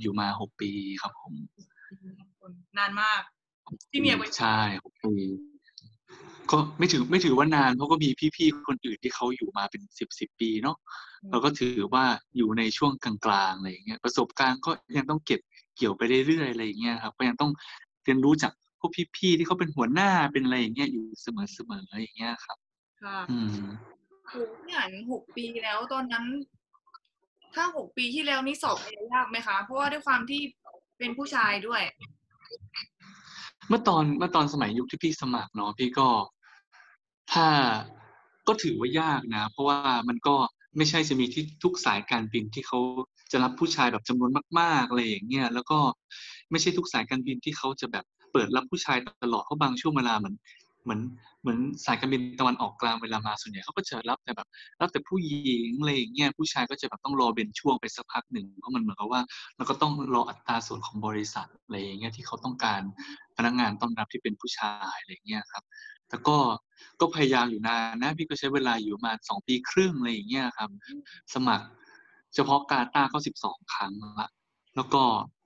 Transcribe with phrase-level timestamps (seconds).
[0.00, 0.70] อยู่มาหกปี
[1.02, 1.34] ครับผม
[2.78, 3.22] นานมาก
[3.90, 5.14] ที่เมียไปใช่หกปี
[6.50, 10.76] ก็ไม่ถือไม่ถือว่านานเพราะก็มีพี่ๆคนอื่นที่เขาอยู่มาเป็นสิบสิบปีเนาะ
[11.30, 12.04] เราก็ถือว่า
[12.36, 13.14] อยู่ในช่วงกลา
[13.48, 15.40] งๆอะไรอย่างเงี้ยประสบการณ์ก็ยังต้องเก็บ
[15.76, 17.50] เกี่ยวไปเรื่อยๆอะไรอย่างเงี้ยครับก็ยังต้อง
[18.04, 21.26] เรียนรู้จากพวกพี่ๆที่เขาเป็นหัวหน้าเป็นอะไรอย่างเงี้ยอยู่เส
[21.70, 22.58] มอๆอะไรอย่างเงี้ยครับ
[23.02, 23.48] ค่ะอืม
[24.28, 24.32] โห
[24.62, 26.24] พี่อ่านหกปีแล้วตอนนั้น
[27.54, 30.40] ถ้าหกปีที่แล้วนี่สอบอะไรยากไหมคะ เพราะว่าด้วยความที่
[30.98, 31.82] เป็นผู้ชายด้วย
[33.68, 36.08] เมื่อตอนเมื่อตอนสมัยยุคที่พี่สมัครเนาะพี่ก็
[37.32, 37.46] ถ้า
[38.48, 40.34] ก็ถือว่ายากนะ เพราะว่ามันก็
[40.76, 42.78] ไม่ใช่จะมีที่ทุกสายการบินที่เขา
[43.32, 44.30] จะรับผู้ชายแบบจำนวน
[44.60, 45.78] มาก ๆอะไรอย่างเงี้ยแล้วก็
[46.50, 50.34] ไม่ใช่ทุกสายการบินที่เขาจะแบบเปิดรับผู้ชายตลอดเพราะบางช่วงเวลาเหมือน
[50.84, 51.00] เหมือน
[51.42, 54.48] เหมือนสายการบินตะวันออกกลางเวลามาส่วนใหญ่เขาก็จะรับแต่แบบ
[54.80, 59.22] รับแต่ผู้หญิงอะไรอย่างเงี้ยผู้ชายก็จะแบบต้องรอเป็นช่วงไปสักพักหนึ่งเพราะมันเหมือนกับว่า
[59.56, 62.82] เราก็ต้องรออัตราส่วนของบริษัทอะไรอย่างเงี้ยที่เขาต้องการ
[63.36, 65.62] พนักงานต้อนรับที่เป็นผู้ชายอะไรอย่างเงี้ยครับ
[66.08, 66.38] แต่ก็
[67.00, 70.70] ก็พยายามอยู่นานนะพี่ก็ใช้เวลาอยู่มาสองปีครึ่งอะไรอย่างเงี้ยครับ
[71.34, 71.66] สมัคร
[72.34, 74.28] เฉพาะกาตาร์ก็สิบสองครั้งละ
[74.76, 75.02] แล้วก็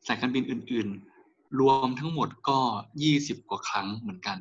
[0.07, 0.89] สายการบินอื่น
[1.25, 2.59] ๆ รวมทั้งหมดก็
[3.03, 4.39] ยี่สิบกว่าครั้งเหมือนกัน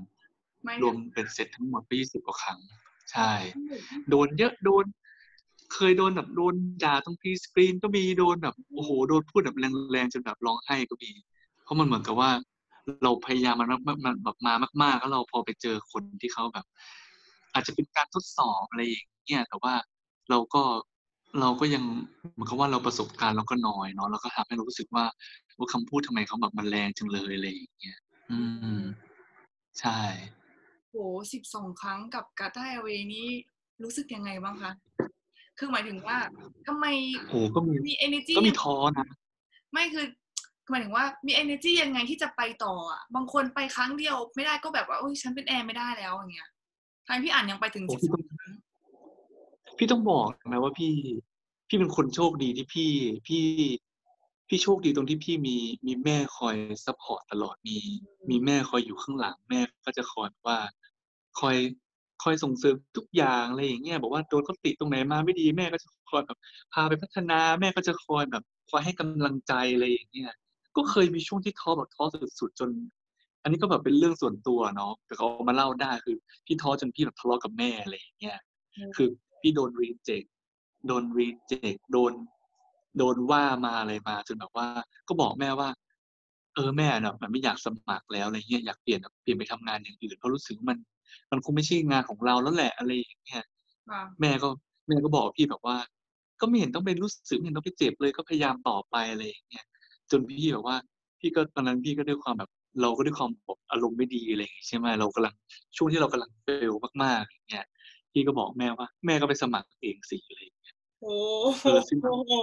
[0.81, 2.59] รวมเป็นเสร็จทั้งหมดก็ยี่สิบกว่าครั้ง
[3.11, 3.31] ใช่
[4.09, 4.85] โดนเยอะโดน
[5.73, 9.57] เคยโดนแบบโดนด่าตรงพีสกรีนก็มีโดนแบบโอ้โหโดนพูดแบบ
[9.91, 11.11] แรงๆจนแบบร้องไห้ก็มี
[11.63, 12.29] เพราะมันเหมือนกับว่า
[13.03, 14.53] เราพยายามมันมากมันแบบมา
[14.83, 16.65] มากๆแล้วเราพอไปเจอคนที่เขาแบบ
[17.53, 19.73] อาจจะเป็นการทดสอบอะไรอย่างเงี้ยแต่ว่า
[20.29, 20.63] เราก็
[21.39, 21.83] เราก็ยัง
[22.33, 25.05] เหมือนกับว่าเราประสบการณ์เราก็น้อยเนาะเราก็ทำให้เรารู้สึกว่า
[25.57, 27.99] ว่าคำพูดทำไมเขาแบบมันแรงจังเลยอะไรอย่างเงี้ย
[28.31, 28.39] อื
[28.77, 28.81] ม
[29.79, 29.99] ใช่
[30.93, 30.99] โห
[31.33, 33.27] สิบสองครั้งกับกาตาร์เวนี้
[33.83, 34.71] รู้สึกยังไงบ้างคะ
[35.57, 36.17] คือหมายถึงว่า
[36.67, 36.85] ทำไม
[37.29, 39.07] โหก็มีมี energy ก็มีท้อนะ
[39.71, 40.05] ไม่คือ
[40.69, 46.49] หมายถึงว่ามี energy ยังไงที่จะไปต่ออะ บางคนไปครั้งเดียวไม่ได้ก็แบบว่าโอ้ยฉันเป็นแอร์ไม่ได้แล้วอย่างเงี้ย
[47.07, 48.53] ทางพี่อ่านยังไปถึงโอ้สิบพี่สต้อองงครั้ง
[49.77, 50.93] พี่ต้องบอกนะว่าพี่
[51.67, 52.91] พี่เป็นคนโชคดีที่พี่
[53.27, 53.43] พี่
[54.47, 55.55] พี่โชคดีตรงที่พี่มี
[55.85, 56.55] มีแม่คอย
[56.85, 57.77] support ตลอดมี
[58.29, 60.57] มีแม่คอยอยู่ข้างหลัง แม่ก็จะคอยว่า
[61.39, 61.57] คอย
[62.23, 66.37] คอยส่งเสริมทุกอย่างอะไรอย่างเงี้ยบอกว่าโดนเขาติตรงไหนมาไม่ดีแม่ก็จะคอยแบบ
[66.73, 70.31] พาไปพัฒนาแม่ก็จะคอยแบบคอยให้กำลังใจอะไรอย่างเงี้ย
[70.77, 72.03] ก็เคยมีช่วงที่ท้อแบบท้อ
[72.39, 72.69] สุดๆจน
[73.43, 78.37] อันนี้ก็แบบเป็นเรื่องส่วนตัวเนาะแต่เขาเอามาเล่าได้คือพี่ท้อจนพี่แบบทะเลาะกับแม่อะไรอย่างเงี้ย
[78.95, 79.07] คือ
[79.41, 80.23] พี่โดนรีเจ็ค
[80.87, 82.13] โดนรีเจ็คโดน
[82.97, 84.67] โดนว่ามาอะไรมาจนแบบว่า
[85.07, 85.69] ก็บอกแม่ว่า
[86.55, 90.77] เออแม่เนาะมันไม่อยากสมัครแล้วอะไรเงี้ยอยากเปลี่ยนแบบเปลี่ยนไปทำงานอย่างอื่นเพราะรู้สึกว่ามัน
[91.31, 93.43] มันคงไม่ใช่งานของเราแล้วแหละอะไรอย่างเงี้ย
[93.89, 94.49] ค่ะแม่ก็
[94.87, 95.77] แม่ก็บอกพี่แบบว่า
[96.41, 99.65] ก็ไม่เห็นต้องไปรู้สึกไม่เห็นต้องไปเจ็บเลยก็พยายามต่อไปอะไรอย่างเงี้ย
[100.11, 100.77] จนพี่แบบว่า
[101.19, 102.49] พี่ก็ตอนนั้นพี่ก็ด้วยความแบบ
[102.81, 105.33] เราก็ด้วยความแบบอารมณ์ไม่ดีอะไรอย่างงี้ใช่ไหมเรากำลัง
[105.77, 106.73] ช่วงที่เรากำลังเฟล
[107.03, 107.65] มากๆอย่างเงี้ย
[108.11, 111.15] พี่ก็บอกแม่ว่า แม่ก็ไปสมัครเองสิอะไรอย่างเงี้ยโอ้
[111.63, 112.33] เออซึ่งโห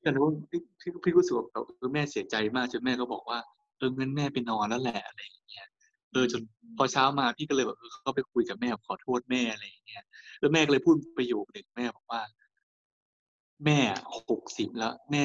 [0.00, 3.38] แต่รู้ว่าพี่พี่พี่รู้สึกว่าแบบเออแม่เสียใจมากจนแม่ก็บอกว่า
[3.78, 5.67] เอองั้นแม่ไปนอนแล้วแหละอะไรอย่างเงี้ย
[6.12, 6.42] เออจน
[6.76, 10.04] พอเช้ามาพี่ก็เลยแบบเออเข้าไปคุยกับแม่ขอโทษแม่อะไรอย่างเงี้ย
[10.40, 12.20] แล้วแม่ก็เลยพูดประโยคหนึ่งแม่บอกว่า
[13.64, 13.78] แม่
[14.28, 15.24] หกสิบแล้ว แม่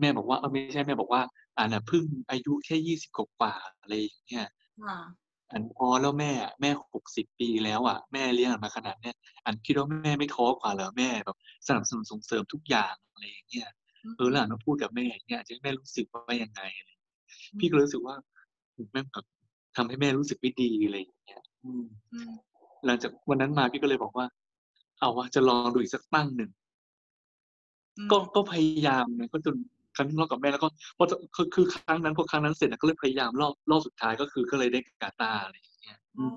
[0.00, 1.22] แม่บอกว่าเออไม่ใช่แม่บอกว่า
[1.56, 4.46] อ่าน่ะเพิ่งอายุแค่ยี่สิบกว่าๆอะไรอย่างเงี้ย
[4.86, 4.98] ค่ะ
[5.50, 11.36] อันพอแล้วแม่อะแม่หกสิบปีแล้วอะแม่เลี้ยงอันมาขนาดเนี้ยอันคิดว่าแม่ไม่ท้อกว่าเหรอแม่แบบ
[11.68, 13.68] สนับสนุนส่งเสริมทุกอย่างอะไรอย่างเงี้ย
[14.16, 17.14] เออแล้วอันมาพูดกับแม่อย่างเงี้ยจะให้แม่รู้สึกว่ายังไงอะไรอย่างเงี้ย
[17.58, 18.16] พี่ก็รู้สึกว่า
[18.92, 19.24] แม่งแบบ
[19.76, 22.30] ทำให้แม่รู้สึกไม่ดีอะไรอย่างเงี้ยอืมอืม
[22.86, 24.26] หลังจากวันนั้นมาพี่ก็เลยบอกว่า
[25.00, 26.50] เอาวะจะลองดูอีกสักตั้งหนึ่ง
[27.98, 29.56] อืมก็ก็พยายามนะก็จน
[29.96, 36.34] ครั้งที่ทะเลาะกับแม่แล้วก็พอจะคือคือครั้งนั้นพอครั้งนั้นเสร็จนะก็เลยพยายามรอบรอบสุดท้ายก็คือก็เลยได้กาตาร์อะไรอย่างเงี้ยอืม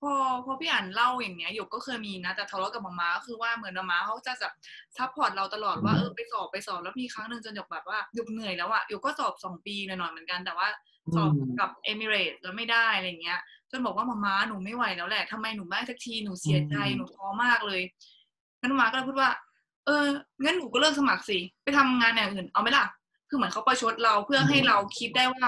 [0.00, 0.14] พอ
[0.44, 4.54] พอพี่อันเล่าอย่างเงี้ยหยกก็เคยมีนะแต่ทะเลาะกับมาม่าก็คือว่าเหมือนมาม่าเขาจะแบบ
[4.96, 10.68] support เราตลอดว่าเออไปสอบไปสอบแล้วมีครั้งหนึ่งจนหยกแบบว่าหยกเหนื่อยแล้วอะหยกก็สอบสองปีหน่อยๆเหมือนกันแต่ว่า
[11.16, 13.40] สอบอืมกับเอมิเรตแล้วไม่ได้อะไรเงี้ย
[13.70, 17.80] จนบอกว่ามาม่าหนูไม่ไหวแล้วแหละทำไมหนูไม่ได้สักทีหนูเสียใจอืมหนูท้อมากเลย
[18.60, 19.30] งั้นมาม่าก็เลยพูดว่า
[19.86, 20.04] เออ
[20.42, 22.84] งั้นหนูก็เลิกสมัครสิไปทำงานอย่างอื่นเอาไหมล่ะ
[23.28, 25.46] คือเหมือนเขาประชดเราเพื่อให้เราคิดได้ว่า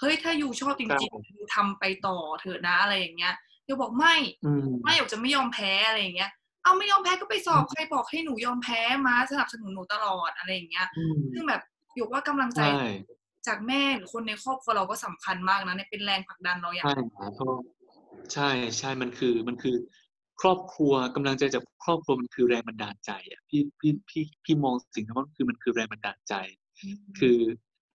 [0.00, 3.34] เฮ้ยถ้าอยู่ชอบจริงๆอยู่ทำไปต่อเถอะนะอะไรอย่างเงี้ย
[3.66, 4.14] หยกบอกไม่
[4.44, 6.30] อืมไม่อยากจะไม่ยอมแพ้อะไรอย่างเงี้ย
[6.62, 11.62] เอาไม่ยอมแพ้ก็ไปสอบใครบอกให้หนูยอมแพ้มาสนับสนุนหนูตลอดอะไรอย่างเงี้ยอืมซึ่งแบบ
[11.96, 12.86] หยกว่ากำลังใจใช่
[13.46, 17.54] จากแม่หรือคนในครอบครัวเราก็สำคัญมากนะเนี่ยเป็นแรงผลักดันเราอย่างใช่ครับเพราะ
[18.34, 19.76] ใช่ใช่มันคือมันคือ
[20.40, 26.34] ครอบครัวกำลังใจจากครอบครัวมันคือแรงบันดาลใจอะพี่พี่พี่พี่มองสิ่งนั้นว่าคือมันคือแรงบันดาลใจ
[27.18, 27.38] คือ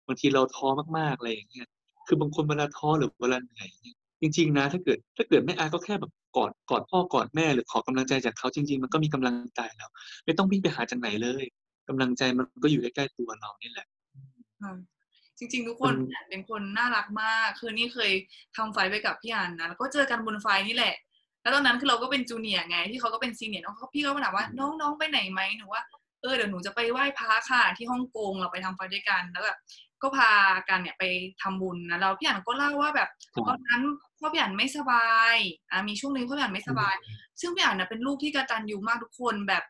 [0.07, 0.69] บางทีเราท้อ
[0.99, 1.69] มากๆอะไรอย่างเงี้ย
[2.07, 9.89] คือบางคนเวลาท้อหรือเวลาเหนื่อยเนี่ยจริง ๆ นะ ถ้าเกิด ถ้าเกิดแม่อาก็แค่แบบกอดกอดพ่อกอดแม่หรือขอกำลังใจจากเขาจริง ๆ มันก็มีกำลังใจแล้ว
[10.25, 11.45] ไม่ต้องวิ่งไปหาจากไหนเลย
[11.89, 13.87] กำลังใจมันก็อยู่ใกล้ๆตัวเรานี่แหละ
[14.61, 14.98] ค่ะ
[15.39, 15.95] จริง ๆ ทุกคน
[16.29, 18.13] เป็นคนน่ารักมาก คือนี่เคย
[18.57, 20.95] ทำไฟล์ไปกับพี่อันนะแล้วก็เจอกันบนไฟล์นี่แหละ
[21.43, 25.83] แล้วตอนนั้นคือเราก็เป็นจูเนียร์ไง ที่เขาก็เป็นซีเนียร์น้องเขาพี่ก็มาถามว่าน้องน้องไปไหนไหมหนูว่า
[26.23, 29.59] เออเดี๋ยวหนูจะไปไหว้พระค่ะที่ฮ่องกงเราไปทำไฟล์ด้วยกันแล้วแบบ
[30.03, 30.33] ก็พา
[30.69, 31.05] กันเนี่ยไป
[31.43, 33.83] ทำบุญนะแล้วพี่อันก็เล่าว่าแบบครับตอนนั้น
[34.19, 35.37] พ่อพี่อันไม่สบาย
[35.71, 36.95] อะมีช่วงหนึงพ่อพี่อันไม่สบาย
[37.41, 39.63] ซึ่งพี่อันนะเป็นลูกที่กระตันยูมากทุกคนแบบ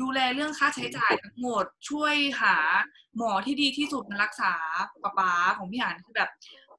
[0.00, 2.56] ดูแลเรื่องค่าใช้จ่ายทั้งหมดช่วยหา
[3.16, 4.52] หมอที่ดีที่สุดมารักษา
[5.02, 6.30] ป๊าป๊าของพี่อันคือแบบ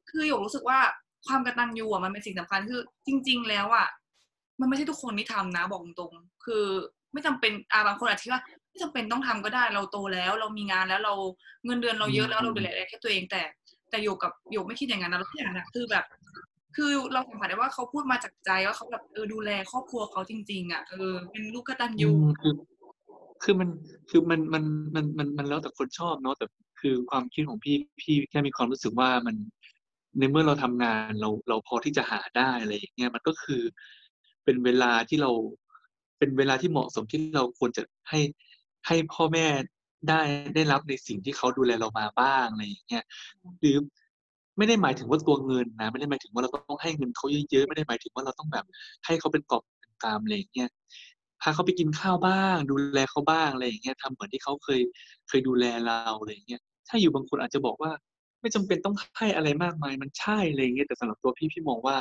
[0.09, 0.79] คือหยกรู้สึกว่า
[1.27, 3.87] ความกระตันยูอะมันเป็นสิ่งสำคัญคือ จริง ๆ แล้วอะ
[4.59, 6.65] มันไม่ใช่ทุกคนที่ทำนะบอกตรงๆคือ
[7.13, 11.13] ไม่จำเป็นอ่าบางคนอาจจะคิดว่าไม่จำเป็นต้องทำก็ได้เราโตแล้ว เรามีงานแล้วเรา
[11.65, 13.41] เงินเดือนเราเยอะแล้วเราดูแลแค่ตัวเองแต่
[13.89, 16.05] แต่โยกกับโยกไม่คิดอย่างนั้นนะแล้วพี่อันนะคือแบบ
[16.75, 22.11] คือเราสัมผัสได้ว่าเขาพูดมาจากใจว่าเขาแบบเออดูแลครอบครัวเขาจริง ๆ อะเออเป็นลูกกตัญญู
[23.43, 23.69] คือมัน
[24.09, 24.63] คือมันมัน
[24.95, 26.45] มันมันมันแล้วแต่คนชอบเนาะแต่
[26.79, 29.35] คือความคิดของพี่พี่แค่มีความรู้สึกว่ามัน
[30.19, 33.61] ในเมื่อเราทำงานเราเราพอที่จะหาได้อะไรอย่างเงี้ยมันก็คือ
[34.43, 35.31] เป็นเวลาที่เรา
[36.17, 38.19] เป็นเวลาที่เหมาะสมที่เราควรจะให้
[38.87, 39.45] ให้พ่อแม่
[40.09, 40.21] ได้
[40.55, 43.03] ได้รับในสิ่งที่เขาดูแลเรามาบ้างอะไรอย่างเงี้ย
[43.59, 43.77] หรือ
[44.57, 48.65] ไม่ได้หมายถึงว่าตัวเงินนะไม่ได้หมายถึงว่าเราต้องให้เงินเขาเยอะๆไม่ได้หมายถึงว่าเราต้องแบบ
[49.05, 50.69] ให้เขาเป็นกอบเป็นกามอะไรอย่างเงี้ย
[51.41, 54.81] พาเขาไปกินข้าวบ้าง ดูแลเขาบ้างอะไรอย่างเงี้ยทำเหมือนที่เขาเคย
[55.27, 57.91] เคยดูแลเราอะไรอย่างเงี้ยถ้าอยู่บางคนอาจจะบอกว่า
[58.41, 61.95] ไม่จำเป็นต้องให้อะไรมากมายมันใช่อะไรอย่างเงี้ยแต่สำหรับตัวพี่พี่มองว่า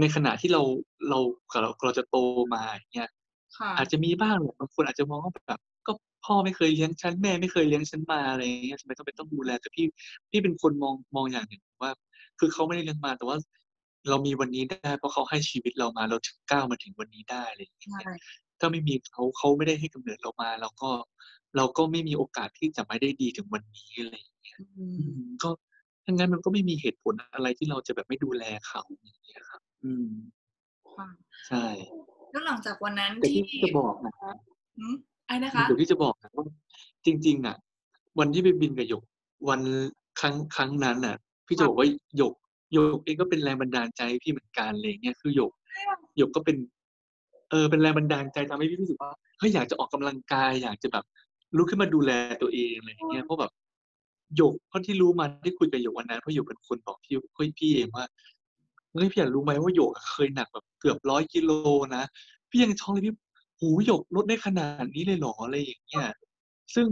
[0.00, 0.62] ในขณะที่เรา
[1.08, 1.18] เรา
[1.62, 2.16] เราเราจะโต
[2.54, 3.08] มาอย่างเงี้ย
[3.56, 5.92] ค่ะอาจจะมีบ้างแหละบางคนอาจจะมองว่าแบบก็
[6.24, 9.84] พ่อไม่เคยเลี้ยงฉันแม่ไม่เคยเลี้ยงฉันมาอะไรอย่างเงี้ยทำไมต้องเป็นต้องดูแลแต่พี่
[10.30, 11.92] พี่เป็นคนมองมองอย่างหนึ่งว่า
[12.38, 13.36] คือเขาไม่ได้เลี้ยงมาแต่ว่า
[14.08, 18.14] เรามีวันนี้ได้เพราะเขาให้ชีวิตเรามาเราถึงก้าวมาถึงวันนี้ได้อะไรอย่างเงี้ยใช่
[18.60, 20.90] ถ้าไม่มีเขาเขาไม่ได้ให้กำเนิดเรามา เราก็
[21.56, 25.48] เราก็ไม่มีโอกาสที่จะไม่ได้ดีถึงวันนี้อะไรอย่างเงี้ยอือืมมก็
[26.04, 30.08] ถ้างั้นมันก็ไม่มีเหตุผลอะไรที่เราจะแบบไม่ดูแลเขาอย่างเงี้ยครับ อืม
[30.96, 31.08] ค่ะ
[31.48, 31.66] ใช่
[32.32, 34.12] แล้วหลังจากวันนั้นแต่ที่ที่จะบอกนะ
[34.78, 34.94] อืม
[35.26, 36.44] ไอ้นะคะเดี๋ยวที่จะบอกนะว่า
[37.06, 37.56] จริง ๆ อะ
[38.18, 39.02] วันที่ไปบินกับหยก
[39.48, 39.60] วัน
[40.20, 41.16] ครั้งครั้งนั้นอะ
[41.46, 42.34] พี่จะบอกว่าหยก
[42.72, 45.52] หยกเองก็เป็นแรงบันดาลใจให้พี่เหมือนกันอะไรเงี้ยคือหยก
[46.18, 46.56] หยกก็เป็น
[47.50, 51.04] เออเป็นแรงบันดาลใจทำให้พี่รู้สึกว่าเฮ้ยอยากจะออกกำลังกายอยากจะแบบ
[51.56, 52.10] ลุกขึ้นมาดูแล
[52.42, 53.52] ตัวเองอะไรอย่างเงี้ยเพราะแบบ
[54.36, 58.04] หยกเพราะที่รู้มาที่คุยกับหยกวันนั้นเพราะหยกเป็นคนบอกพี่เฮ้ยพี่เองว่า
[58.92, 61.50] เฮ้ยพี่อยากรู้ไหมว่าหยกอะเคยหนักแบบเกือบร้อยกิโล
[61.96, 62.02] นะ
[62.50, 63.14] พี่ยังช็อกเลยพี่
[63.60, 66.06] หูหยกลดได้ขนาดนี้เลยเหรออะไรอย่างเงี้ย
[66.74, 66.86] ซึ่ง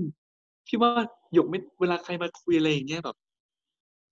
[0.66, 0.90] พี่ว่า
[1.34, 3.16] หยกไม่เวลาใครมาคุยอะไรอย่างเงี้ยแบบ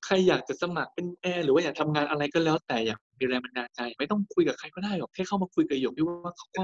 [0.04, 6.62] ใครอยากจะสมัครเป็นแอร์หรือว่าอยากทำงานอะไรก็แล้วแต่อยากมีแรงบันดาลใจ ไม่ต้องคุยกับใครก็ได้หรอกแค่เข้ามาคุยกับหยกพี่ว่าเขาก็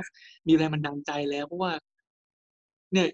[0.48, 1.72] มีแรงบันดาลใจแล้วเพราะว่า
[2.92, 3.08] เนี่ย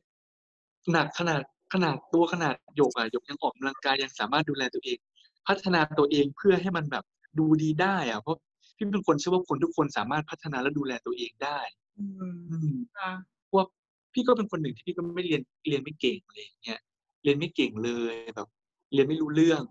[0.93, 1.43] หนักขนาด
[1.73, 4.99] ขนาดตัวขนาดหยกอะหยกยังออกกำลังกายยังสามารถดูแลตัวเอง
[5.47, 7.05] พัฒนาตัวเองเพื่อให้มันแบบ
[7.39, 8.39] ดูดีได้อะเพราะ
[8.77, 11.59] พี่เป็นคนเชื่อว่าคนทุกคนสามารถพัฒนาและดูแลตัวเองได้
[11.99, 12.05] อื
[12.35, 13.11] มอืมค่ะ
[13.47, 13.67] เพราะว่า
[14.13, 16.81] พี่ก็เป็นคนหนึ่งที่พี่ก็ไม่เรียนเรียนไม่เก่งอะไรอย่างเงี้ย
[17.23, 18.49] เรียนไม่เก่งเลยแบบ
[18.93, 19.63] เรียนไม่รู้เรื่อง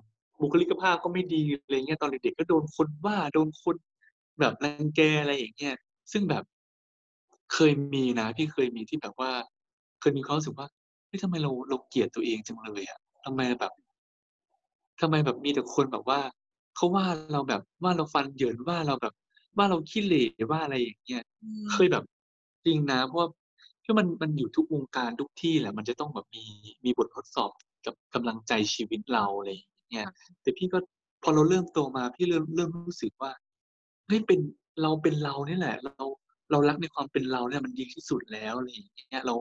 [0.41, 3.75] บุคลิกภาพก็ไม่ดีอะไรเงี้ยตอนเด็กๆก็โดนคนว่าโดนคน
[4.39, 5.75] แบบรังแกอะไรอย่างเงี้ย
[6.11, 6.43] ซึ่งแบบ
[7.53, 9.31] เคยมีนะพี่เคยมีที่แบบว่า
[9.99, 10.67] เคยมีความรู้สึกว่า
[11.07, 13.73] เฮ้ยทำไมเราเราเกลียดตัวเองจังเลยอะทำไมแบบ
[15.01, 16.19] ทำไมแบบมีแต่คนแบบว่า
[16.75, 19.13] เขาว่าเราแบบว่าเราฟันเหยินว่าเราแบบ
[19.57, 22.03] ว่าเราขี้เหร่ว่าอะไรอย่างเงี้ยอืมเคยแบบ
[22.65, 23.27] จริงนะเพราะว่า
[23.83, 26.43] คือมันมันอยู่ทุกวงการทุกที่แหละ มันจะต้องแบบมี
[26.85, 27.51] มีบททดสอบ
[27.85, 30.07] กับกำลังใจชีวิตเราอะไรอย่าง เงี้ย
[30.41, 30.79] แต่พี่ก็
[31.23, 33.31] พอเราเริ่มโตมาพี่เริ่มเริ่มรู้สึกว่า
[34.07, 34.39] เฮ้ยเป็น
[34.81, 36.05] เราเป็นเรานี่แหละ เรา
[36.51, 39.35] เรารักในความเป็นเราเนี่ยมันดีที่สุดแล้วอะไรอย่างเงี้ยเรา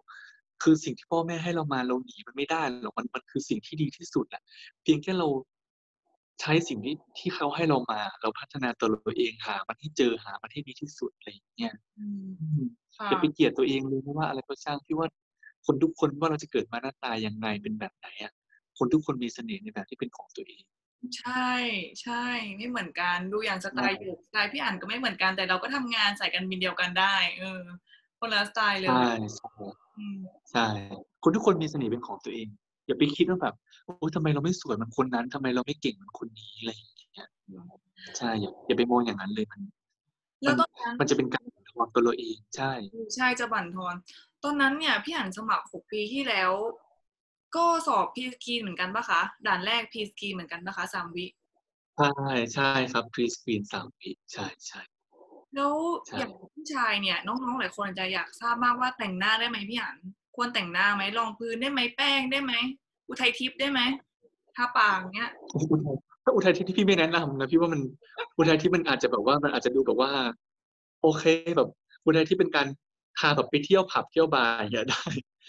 [0.63, 4.43] คือสิ่งที่พ่อแม่ให้เรามาเราหนีมันไม่ได้หรอกมันมันคือสิ่งที่ดีที่สุดแหละ
[4.83, 5.29] เพียงแค่เรา
[6.41, 12.65] ใช้สิ่งที่ที่เขาให้เรามา เราพัฒนาตัวเราเองหามันให้เจอหามันให้ดีที่สุดอะไรอย่างเงี้ยอืมอืม
[12.99, 15.09] ค่ะอย่าไปเกลียดตัวเองเลยไม่ว่าอะไรก็ช่างพี่ว่า
[15.67, 18.33] คนทุกคนว่าเราจะเกิดมาหน้าตาอย่างไรเป็นแบบไหนอะ
[18.83, 20.63] คนทุกคนมีเสน่ห์ในแบบที่เป็นของตัวเอง
[21.19, 21.51] ใช่
[22.03, 22.25] ใช่
[22.57, 27.63] ไม่เหมือนกันดูอย่างสไตล์ใช่อยู่สไตล์พี่อ่านก็ไม่เหมือนกันแต่เราก็ทำงานสายการบินเดียวกันได้ เออ
[28.21, 29.05] คนละสไตล์เลยใช่
[29.37, 29.51] ใช่
[29.99, 30.19] อืม
[30.51, 30.67] ใช่
[31.23, 32.49] คนทุกคนมีเสน่ห์เป็นของตัวเอง
[32.87, 37.29] อย่าไปคิดว่าแบบโอ้ยทำไมเราไม่สวยเหมือนคนนั้นทำไมเราไม่เก่งเหมือนคนนี้อะไรอย่างเงี้ย
[38.17, 39.61] ใช่อย่าอย่าไปมองอย่างนั้นเลยมัน
[40.43, 42.73] แล้วตอนนั้นมันจะเป็นการทอนตัวเราเองใช่
[43.15, 43.95] ใช่จะบั่นทอน
[44.43, 46.53] ตอนนั้นเนี่ยพี่อ่านสมัครหกปีที่แล้ว
[47.57, 51.27] ก็สอบพีสกีเหมือนกันปะคะ ด่านแรกพีสกีเหมือนกันปะคะสามวิ
[51.97, 54.81] ใช่ใช่ครับพรีสกรีนสามวิใช่ใช่
[55.55, 55.75] แล้ว
[56.07, 59.97] ใช่อย่างผู้ชายเนี่ย น้องๆหลายคนอาจจะอยากทราบมากว่าแต่งหน้าได้ไหมพี่อ่าน
[60.37, 62.53] ควรแต่งหน้าไหมรองพื้นได้ไหมแป้งได้ไหม
[63.09, 63.81] อุทัยทิพย์ได้ไหม
[64.57, 67.81] ทาปากเนี้ยอุทัยถ้าอุทัยทิพย์ที่พี่ไม่แนะนำนะพี่ว่ามัน
[68.37, 70.11] อุทัยทิพย์มันอาจจะแบบว่ามันอาจจะดูแบบว่า
[71.03, 71.25] โอเค
[71.57, 71.69] แบบ
[72.05, 72.67] อุทัยทิพย์เป็นการ
[73.19, 75.05] พาแบบไปเที่ยวผับเที่ยวบาร์อย่างเงี้ยได้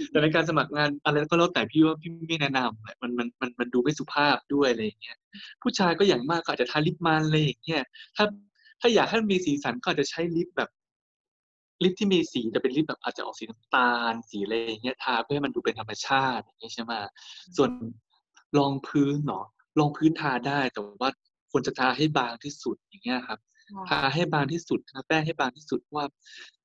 [0.09, 5.17] แต่ในการสมัครงานอะไรก็แล้วแต่พี่ว่าพี่ไม่แนะนำแหละมันมันมันมันดูไม่สุภาพด้วยอะไรอย่างเงี้ย
[5.62, 7.83] ผู้ชายก็อย่างมากก็อาจจะทาลิปมันอะไรอย่างเงี้ย
[8.15, 8.25] ถ้า
[8.81, 10.69] ถ้าอยากให้มันมีสีสันก็อาจจะใช้ลิปแบบ
[11.83, 16.93] ลิปที่มีสีแต่เป็นลิปแบบอาจจะออกสีน้ำตาลสีอะไรอย่างเงี้ยทาเพื่อให้มันดูเป็นธรรมชาติอย่างเงี้ยใช่ไหม
[17.57, 17.69] ส่วน
[18.57, 19.45] รองพื้นเนาะ
[19.79, 21.09] รองพื้นทาได้แต่ว่า
[21.51, 23.39] ควรจะทาให้บางที่สุดอย่างเงี้ยครับ
[23.89, 26.05] ทาให้บางที่สุดทาแป้งให้บางที่สุดเพราะว่า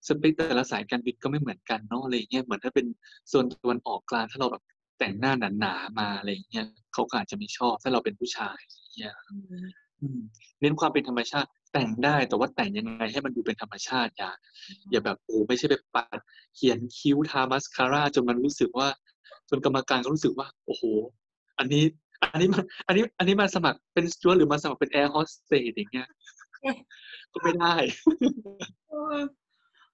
[0.06, 2.86] สเปคแต่ละสายการบินก็ไม่เหมือนกันเนาะอะไรอย่างเงี้ยเหมือนถ้าเป็น
[3.28, 4.62] โซนตะวันออกกลางถ้าเราแบบ
[4.98, 9.66] แต่งหน้าหนาๆมาอะไรอย่างเงี้ยเขาก็อาจจะไม่ชอบถ้าเราเป็นผู้ชายอย่างเงี้ยอืม
[10.00, 10.20] อืม
[10.60, 14.30] เน้นความเป็นธรรมชาติแต่งได้แต่ว่าแต่งยังไงให้มันดูเป็นธรรมชาติอย่า
[14.90, 16.18] อย่าแบบโอ้ไม่ใช่ไปปัด
[16.54, 18.88] เขียนคิ้วทามัสคาร่าจนมันรู้สึกว่า
[19.50, 20.82] จนกรรมการเขารู้สึกว่า โอ้โห
[21.58, 21.84] อันนี้
[22.32, 26.08] อันนี้มันอันนี้อันนี้มาสมัครเป็นสจวตหรือมาสมัครเป็นแอร์โฮสเตสอย่างเงี้ย
[27.32, 27.74] ก็ไม่ได้
[28.90, 29.18] เออ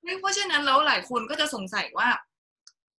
[0.03, 2.09] ไม่เพราะฉะนั้นแล้วหลายคนก็จะสงสัยว่า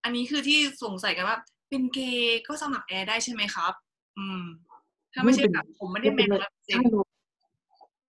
[0.03, 1.37] อันนี้คือที่สงสัยกันว่า
[1.69, 3.73] เป็นเกย์ก็สมัครแอร์ได้ใช่ไหมครับ
[4.17, 4.43] อืม
[5.13, 7.01] ถ้าไม่ใช่ไม่เป็นแบบผมไม่ได้แมนร้อยเปอร์เซ็นต์ใช่ต์เรา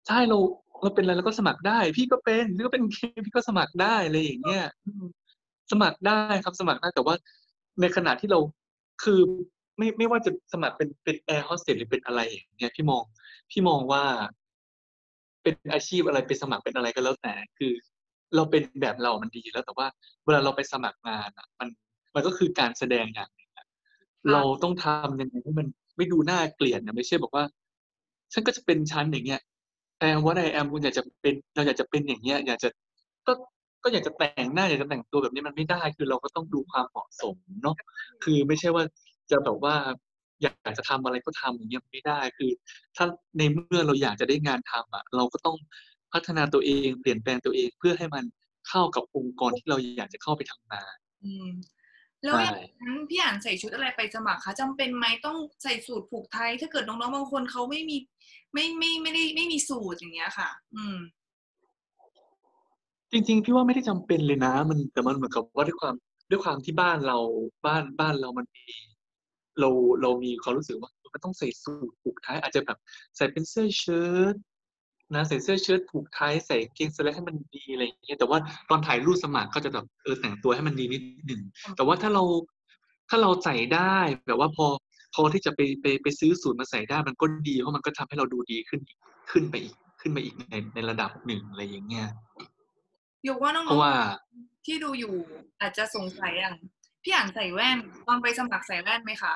[0.08, 0.38] ใช่เรา
[0.82, 5.06] เราเป็นอะไรเราก็สมัครได้ พี่ก็เป็นพี่ก็เป็นเกย์พี่ก็สมัครได้อะไรอย่างเงี้ยอืม
[5.72, 7.16] สมัครได้ครับสมัครได้แต่ว่า
[7.82, 8.40] ในขณะที่เรา
[9.04, 9.20] คือ
[9.78, 13.04] ไม่ไม่ว่าจะสมัครเป็นเป็นแอร์โฮสเตสหรือเป็นอะไรอย่างเงี้ยพี่มอง
[13.52, 14.04] พี่มองว่า
[15.46, 17.72] เป็นอาชีพอะไรไปสมัครเป็นอะไรก็แล้วแต่ คือ
[18.36, 19.88] เราเป็นแบบเรามันดีแล้วแต่ว่า
[20.26, 21.70] เวลาเราไปสมัครงานอะ มัน
[22.16, 23.66] มันก็คือการแสดงอย่างหนึ่งอะ
[24.32, 27.44] เราต้องทำยังไงให้มันไม่ดูน่าเกลียดนะไม่ใช่บอกว่า
[28.34, 29.42] ฉันก็จะเป็นฉันอย่างเงี้ย
[30.00, 32.70] แอมว่าไอแอมคุณอยากจะเป็นเราอยากจะเป็นอย่างเงี้ย อยากจะ
[33.28, 33.34] ก็
[33.84, 37.76] ก็อยากจะแต่งหน้าอยากจะแต่งตัวแบบนี้มันไม่ได้ คือเราก็ต้องดูความเหมาะสมเนาะ
[38.24, 38.84] คือไม่ใช่ว่า
[39.32, 39.76] จะแบบว่า
[40.44, 42.52] อยากจะทำอะไรก็ทำอย่างเงี้ยไม่ได้คือ
[42.96, 43.06] ถ้า
[43.38, 45.58] ในเมื่อเราอยากจะได้งานทำอะ เราก็ต้อง
[46.14, 48.24] พัฒนาตัวเองเปลี่ยนแปลงตัวเองเพื่อให้มัน
[48.70, 51.48] เข้ากับองค์กรที่เราอยากจะเข้าไปทำงานอืม
[52.24, 52.44] แล้วใช่
[52.78, 57.98] อย่างนั้นพี่อ่านใส่ชุดอะไรไปสมัครคะจำเป็นไหมต้องใส่สูทผูกไทย ถ้าเกิดน้องๆบางคนเขาไม่มี
[58.54, 60.98] ไม่ไม่ไม่ได้ไม่มีสูทอย่างเงี้ยค่ะ อืม
[63.12, 65.96] จริง ๆ พี่ว่าไม่ได้จำเป็นเลยนะ มันแต่มันเหมือนกับว่าด้วยความ
[66.30, 67.18] ด้วยความที่บ้านเรา
[67.66, 68.66] บ้านบ้านเรามันมี
[69.60, 69.70] เรา
[70.02, 72.78] เรามีความรู้สึกว่ามันต้องใส่สูทผูกไทยอาจจะแบบ
[73.18, 74.36] ใส่เป็นเสื้อเชิ้ต
[75.14, 78.38] นะใส่เสื้อเชิ้ตผูกไทยใส่กางเกงสแลกให้มันดีอะไรอย่างเงี้ยแต่ว่า
[78.70, 81.42] ตอนถ่ายรูปสมัครก็จะแบบเออแต่งตัวให้มันดีนิดหนึ่ง
[81.76, 82.24] แต่ว่าถ้าเรา
[83.10, 83.98] ถ้าเราใส่ได้
[84.28, 84.66] แบบว่าพอ
[85.16, 88.98] พอที่จะไปไปไปซื้อสูตรมาใส่ได้มันก็ดีเพราะมันก็ทำให้เราดูดีขึ้นอีก
[89.32, 92.08] ขึ้นไปอีกขึ้นไปอีกในในระดับหนึ่งอะไรอย่างเงี้ย
[93.28, 95.14] ยกว่าน้เพราะองว่าๆที่ดูอยู่
[95.62, 96.56] อาจจะสงสัยอย่าง
[97.06, 99.34] พี่อันใส่แว่นตอนไปสมัครใส่แว่นไหมคะ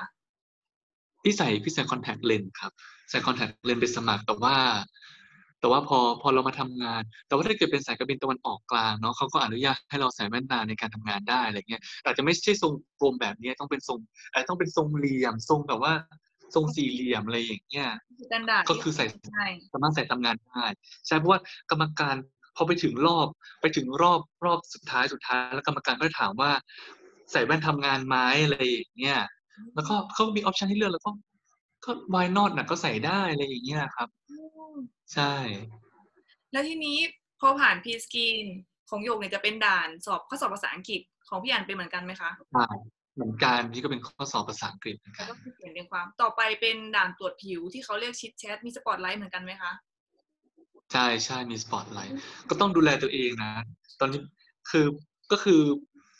[1.23, 2.71] พี่ใส่พี่ใส่คอนแทคเลนส์ครับ
[3.09, 4.55] ใส่คอนแทคเลนส์ไปสมัครแต่ว่า
[5.59, 13.99] แต่ว่าพอพอเรามาทำงาน แต่ว่าถ้าเกิดเป็นสายการบินตะวันออกกลางเนาะเขาก็อนุญาตให้เราใส่แว่นตาในการทำงานได้อะไรเงี้ยแต่จะไม่ใช่ทรงกลมแบบนี้ต้องเป็นทรง
[14.31, 15.93] เอ่อต้องเป็นทรงเหลี่ยมทรงแบบว่า
[16.55, 17.89] ทรงสี่เหลี่ยมอะไรอย่างเงี้ย
[18.21, 20.65] standard ก็คือใส่ใช่สามารถใส่ทำงานได้
[21.07, 21.39] ใช่เพราะว่า
[21.71, 22.15] กรรมการ
[22.55, 23.27] พอไปถึงรอบ
[23.61, 26.51] ไปถึงรอบรอบสุดท้ายสุดท้ายแล้วกรรมการก็จะถามว่า
[27.31, 29.19] ใส่แว่นทำงานไหมอะไรอย่างเงี้ย
[29.75, 31.11] แล้วก็เขาก็มี option ให้เลือกแล้วก็
[31.85, 34.35] ก็ why not นะก็ใส่ได้อะไรอย่างเงี้ยครับอื
[34.73, 34.75] ม
[35.13, 35.33] ใช่
[36.51, 36.97] แล้วทีนี้
[37.39, 38.45] พอผ่าน pre-screen
[38.89, 42.67] ของหยกเนี่ยจะเป็นด่านสอบข้อสอบภาษาอังกฤษของพี่อันเป็นเหมือนกันไหมคะใช่
[43.15, 49.71] เหมือนกันนี่ก็เป็นข้อสอบภาษาอังกฤษเหมือนแล้กัวนก็คือเปลี่ยนเรียงความ ต่อไปเป็นด่านตรวจผิวที่เขาเรียก chit chat มีสปอตไลท์เหมือนกันไหมคะ
[50.93, 52.15] ใช่ใช่มีสปอตไลท์
[52.49, 53.51] ก็ต้องดูแลตัวเองนะ
[53.99, 54.21] ตอนนี้
[54.69, 54.85] คือ
[55.31, 55.61] ก็คือ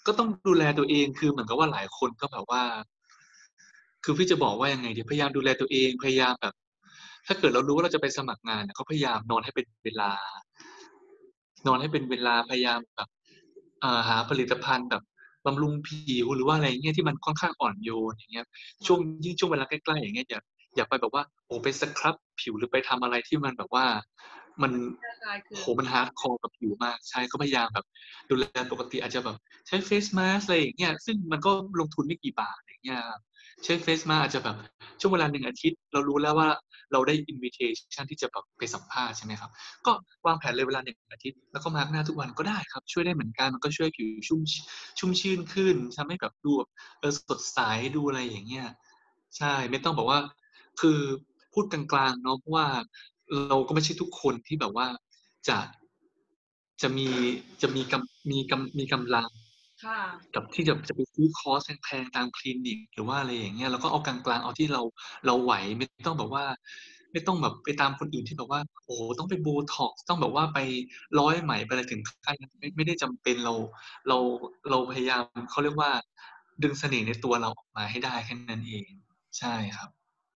[0.10, 2.64] ก็ต้องดูแลตัวเองคือเหมือนกับว่าหลายคนก็แบบว่า
[4.04, 6.54] คือพี่จะบอกว่ายังไงดีพยายามดูแลตัวเองพยายามแบบ
[7.28, 10.12] ถ้าเกิดเรารู้ว่าเราจะไปสมัครงานเนี่ยก็พยายามนอนให้เป็นเวลา
[11.68, 13.10] นอนให้เป็นเวลาพยายามแบบ
[14.08, 15.04] หาผลิตภัณฑ์แบบ
[15.46, 18.46] บำรุงผิวหรือว่าอะไรเงี้ยที่มันค่อนข้างอ่อนโยนอย่างเงี้ย
[18.86, 20.42] ช่วงยิ่งช่วงเวลาใกล้ๆอย่างเงี้ยอย่า
[20.76, 23.86] อย่าไปแบบว่าโอ้ไป scrub ผิวหรือไปทำอะไรที่มันแบบว่า
[24.64, 24.72] มัน
[25.06, 27.86] ระคายเคืองโหมัน hard core กับผิวมาก ใช่ก็พยายามแบบ
[28.30, 29.38] ดูแลปกติอาจจะแบบ
[29.68, 33.22] ใช้ face mask อะไรอย่างเงี้ยซึ่งมันก็ลงทุนไม่กี่บาทอย่างเงี้ยครับ
[33.64, 34.56] ใช้ face mask อาจจะแบบ
[35.00, 36.50] ช่วงเวลาหนึ่งอาทิตย์ เรารู้แล้วว่า
[36.92, 39.52] เราได้ invitation ที่จะแบบไปสัมภาษณ์ใช่ไหมครับ
[39.86, 39.92] ก็
[40.28, 44.42] วางแผนเลยเวลาหนึ่งอาทิตย์ แล้วก็มาร์กหน้าทุกวันก็ได้ครับ ช่วยได้เหมือนกันมันก็ช่วยผิวชุ่ม
[45.00, 47.60] ชุ่มชื่นขึ้นทำให้แบบดูแบบเออสดใส
[47.96, 48.68] ดูอะไรอย่างเงี้ย
[49.38, 50.20] ใช่ไม่ต้องบอกว่า
[50.82, 51.00] คือ
[51.54, 52.68] พูดกลางๆเนาะเพราะว่า
[53.50, 54.88] เราก็ไม่ใช่ทุกคนที่แบบว่า
[55.48, 55.58] จะ
[56.82, 57.08] จะมี
[57.62, 59.30] จะมีกำมีกำมีกำลัง
[59.86, 60.00] ค่ะ
[60.36, 64.82] กับที่จะจะไปซื้อคอร์สแพงๆตามคลินิก หรือว่าอะไรอย่างเงี้ยแล้วก็เอากลางๆเอาที่เรา
[65.26, 66.46] เราไหวไม่ต้องแบบว่า
[67.12, 70.60] ไม่ต้องแบบไปตามคนอื่นที่แบบว่า โอ้โหต้องไปโบท็อกซ์ต้องแบบว่าไป
[71.20, 73.54] ร้อยไหมไปอะไรถึงขั้นนั้นไม่ไม่ได้จำเป็นเรา
[74.08, 74.18] เรา
[74.70, 75.92] เราพยายามเขาเรียกว่า
[76.64, 78.92] ดึงเสน่ห์ในตัวเราออกมาให้ได้แค่นั้นเอง
[79.40, 79.90] ใช่ครับ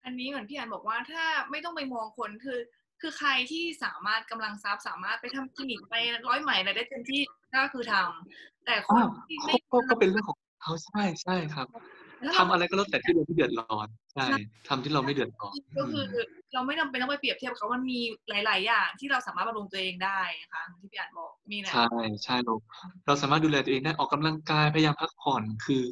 [0.05, 2.59] อันนี้เหมือนพี่อันบอกว่าถ้าไม่ต้องไปมองคนคือ
[3.01, 5.95] คือใครที่สามารถกำลังทรัพย์สามารถไปทำคลินิกไป
[6.27, 7.21] ร้อยไหมอะไรได้เต็มที่
[7.55, 11.67] ก็คือทำแต่คนที่ไม่ก็ก็เป็นเรื่องของเขาใช่ใช่ครับ
[12.23, 14.25] แล้วทำเราอะไรก็แล้วแต่ที่เราไม่เดือดร้อนใช่
[14.67, 16.03] ทำที่เราไม่เดือดร้อนก็คือ
[16.53, 21.87] เราไม่จำเป็นต้องไปเปรียบเทียบกับเขามันมีหลาย ๆ อย่างที่เราสามารถบำรุงตัวเองได้นะคะที่พี่อันบอกมีนะใช่
[22.23, 22.53] ใช่เรา
[23.05, 25.83] เราสามารถดูแลตัวเองได้ออกกำลังกายพยายามพักผ่อนคือ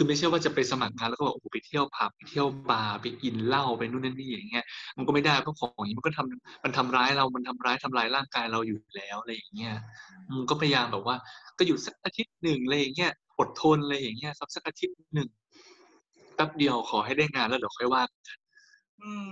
[0.00, 4.64] คือไม่ใช่ว่าจะไปสมัครงานแล้วก็แบบโอ้โหไปเที่ยวผับไปเที่ยวบาร์ไปกินเหล้าไปนู่นนั่นนี่อย่างเงี้ย
[4.96, 9.74] มันก็ไม่ได้เพราะของอย่างนี้มันก็ทำมันทำร้ายเรา มันทำร้ายทำลายร่างกายเราอยู่แล้วอะไรอย่างเงี้ย
[10.38, 11.16] มันก็พยายามแบบว่า
[11.58, 15.28] ก็อยู่สักอาทิตย์หนึ่งอะไรอย่างเงี้ยอดทนอะไรอย่างเงี้ยสักสักอาทิตย์หนึ่ง
[16.34, 18.38] แป๊บเดียวขอให้ได้งานแล้วเดี๋ยวค่อยว่ากัน
[19.02, 19.28] อืม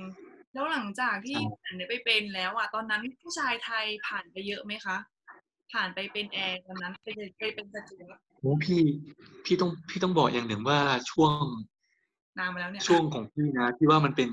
[0.52, 4.96] แล้วหลังจากที่ใช่อันเนี่ยไปเป็นแล้วอะตอนนั้นผู้ชายไทยผ่านไปเยอะไหมคะ
[5.72, 8.80] ผ่านไปเป็นแอร์ตอนนั้นไปเป็นไปเป็นสจวต โอ้พี่
[9.44, 11.42] พี่ต้องพี่ต้องบอกอย่างหนึ่งว่าช่วง
[12.38, 14.28] นานมาแล้วเนี่ยช่วงของพี่นะพี่ว่ามันเป็น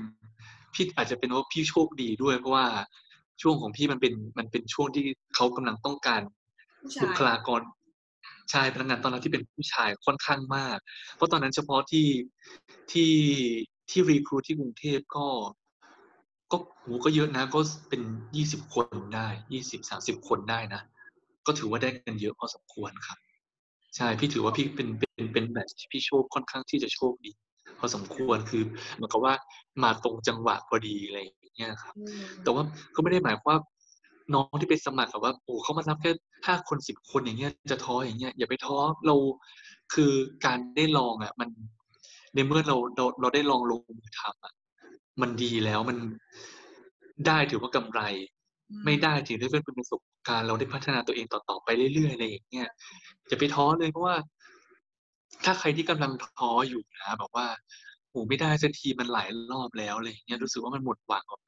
[0.74, 2.66] พี่อาจจะเป็นว่าพี่โชคดีด้วยเพราะว่า
[3.42, 6.22] ช่วงของพี่มันเป็นมันเป็นช่วงที่เขากำลังต้องการ
[6.80, 7.62] ผู้บุชายคลากร
[8.52, 10.78] ชายพนักงานตอนนั้นที่เป็นผู้ชายค่อนข้างมาก
[11.16, 12.08] เพราะตอนนั้นเฉพาะที่
[12.92, 13.12] ที่
[13.90, 15.26] ที่รีครูที่กรุงเทพก็
[16.52, 18.02] ก็โหก็เยอะนะ ก็เป็น
[18.36, 20.80] ยี่สิบคนได้ยี่สิบสามสิบคนได้นะ
[21.46, 23.18] ก็ถือว่าได้กันเยอะพอสมควรครับ
[23.96, 27.32] ใช่พี่ถือว่าพี่เป็นเป็นเป็นแบบที่พี่โชคค่อนข้างที่จะโชคดี
[27.78, 28.62] พอสมควรคือ
[28.94, 29.34] เหมือนกับว่า
[29.82, 32.62] มาตรงจังหวะพอดีอะไรอย่างเงี้ยครับอืมแต่ว่า
[32.94, 33.58] ก็ไม่ได้หมายความว่า
[34.34, 36.10] น้องที่ไปสมัครแบบว่าโอ้เขามารับแค่
[36.46, 38.76] ห้าคนสิบคนอย่างเงี้ยจะท้ออย่างเงี้ยอย่าไปท้อ
[39.06, 39.16] เรา
[39.94, 40.12] คือ
[40.46, 41.48] การได้ลองอะ มัน
[42.34, 44.54] ในเมื่อเราเราเราได้ลองลงมือทำอะ
[45.22, 45.98] มันดีแล้วมัน
[47.26, 48.00] ได้ถือว่ากำไร
[48.84, 52.68] ไม่ได้ถือได้เป็นประสบการณ์เราได้พัฒนาตัวเองต่อๆไปเรื่อยๆอะไรอย่างเงี้ย
[53.28, 54.16] อย่าไปท้อเลยเพราะว่า
[55.44, 57.46] ถ้าใครที่กำลังท้ออยู่นะแบบว่า
[58.10, 61.42] โอ้ไม่ได้สักทีมันหลายรอบแล้วอะไรอย่างเงี้ยรู้สึกว่ามันหมดหวังแบบ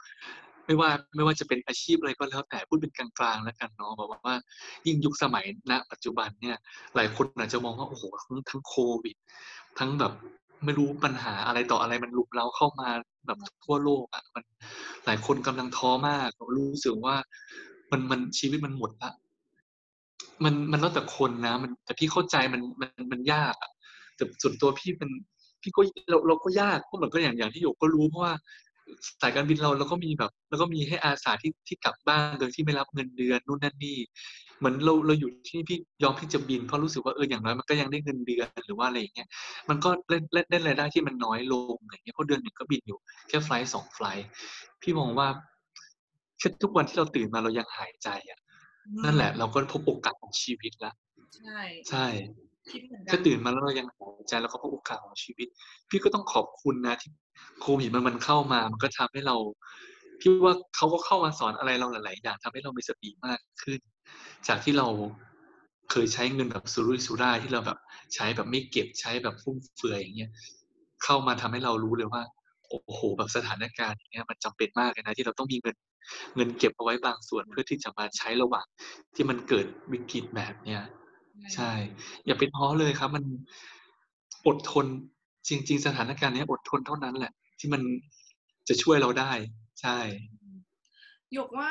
[0.66, 4.34] ไม่ว่าไม่ว่าจะเป็นอาชีพอะไรก็แล้วแต่พูดเป็นกลางๆแล้วกันเนาะแบบว่า
[4.86, 6.58] ยิ่งยุคสมัยณ ปัจจุบันเนี่ย
[6.96, 9.16] หลายคนอาจจะมองว่าโอ้โหทั้งทั้งโควิด
[9.78, 10.12] ทั้งแบบ
[10.64, 12.88] ไม่รู้ปัญหาอะไรต่ออะไรมันลุมเร้าเข้ามา
[13.26, 14.44] แบบทั่วโลกอะมัน
[15.06, 17.16] หลายคนกำลังท้อมากรู้สึกว่า
[17.90, 19.12] มันมันชีวิตมันหมดละ
[20.44, 23.70] มันมันแล้วแต่คนนะ มันแต่พี่เข้าใจมันมันมันยากอะ
[24.16, 25.10] แต่ส่วนตัวพี่มัน
[25.62, 28.34] พี่ก็เราเราก็ยากเพราะเหมือนก็อย่างอย่างที่หยกก็รู้เพราะว่า
[29.20, 33.96] สายการบินเราเราก็มีแบบ แล้วก็มีให้อาสาที่ที่กลับบ้านโดยที่ไม่รับเงินเดือนนู่นนั่นนี่
[34.58, 39.28] เหมือนเราเราอยู่ที่นี่พี่ยอมที่จะบินเพราะรู้สึกว่าเอออย่างน้อยมันก็ยังได้เงินเดือนหรือว่าอะไรอย่างเงี้ย
[39.68, 44.24] มันก็เล่นเล่นเล่นรายได้ที่มันน้อยลงอย่างเงี้ยเพราะเดือนหนึ่งก็บินอยู่แค่ไฟล์สองไฟล์
[44.82, 45.28] พี่มองว่า
[46.38, 48.38] แค่ทุกวันที่เราตื่นมาเรายังหายใจอะ
[49.04, 50.92] นั่นแหละ เราก็พบโอกาสของชีวิตละ
[51.36, 55.48] ใช่ใช่คิดเหมือน กัแค่ตื่นมาแล้วเรายังหายใจแล้วก็พบโอกาสของชีวิต
[55.90, 57.10] พี่ก็ต้องขอบคุณนะที่
[57.60, 59.36] โควิดมันมันเข้ามา มันก็ทำให้เรา
[60.20, 63.80] พี่ว่าเขาก็เข้ามาสอนอะไรเราหลาย ๆ อย่างทำให้เรามีสติมากขึ้น
[64.48, 64.88] จากที่เรา
[65.90, 67.78] เคยใช้เงินแบบสุรุ่ยสุร่ายที่เราแบบ
[68.14, 70.30] ใช้แบบไม่เก็บใช้แบบฟุ่มเฟือยอย่างเงี้ย
[71.04, 72.22] เข้ามาทำให้เรารู้เลยว่า
[72.68, 75.76] โอ้โหแบบสถานการณ์อย่างเงี้ยมันจำเป็นมากเลยนะที่เราต้องมีเงิน
[76.36, 78.66] เงินเก็บเอาไว้บางส่วนเพื่อที่จะมาใช้ระหว่าง
[79.14, 80.80] ที่มันเกิดวิกฤตแบบเนี้ย
[81.54, 81.72] ใช่
[82.26, 83.24] อย่าไปท้อเลยครับ มัน
[84.46, 84.86] อดทน
[85.48, 87.82] จริง ๆ สถานการณ์เนี้ยอดทนเท่านั้นแหละ ที่มัน
[88.68, 89.32] จะช่วยเราได้
[89.80, 89.98] ใช่
[91.32, 91.70] หยกว่า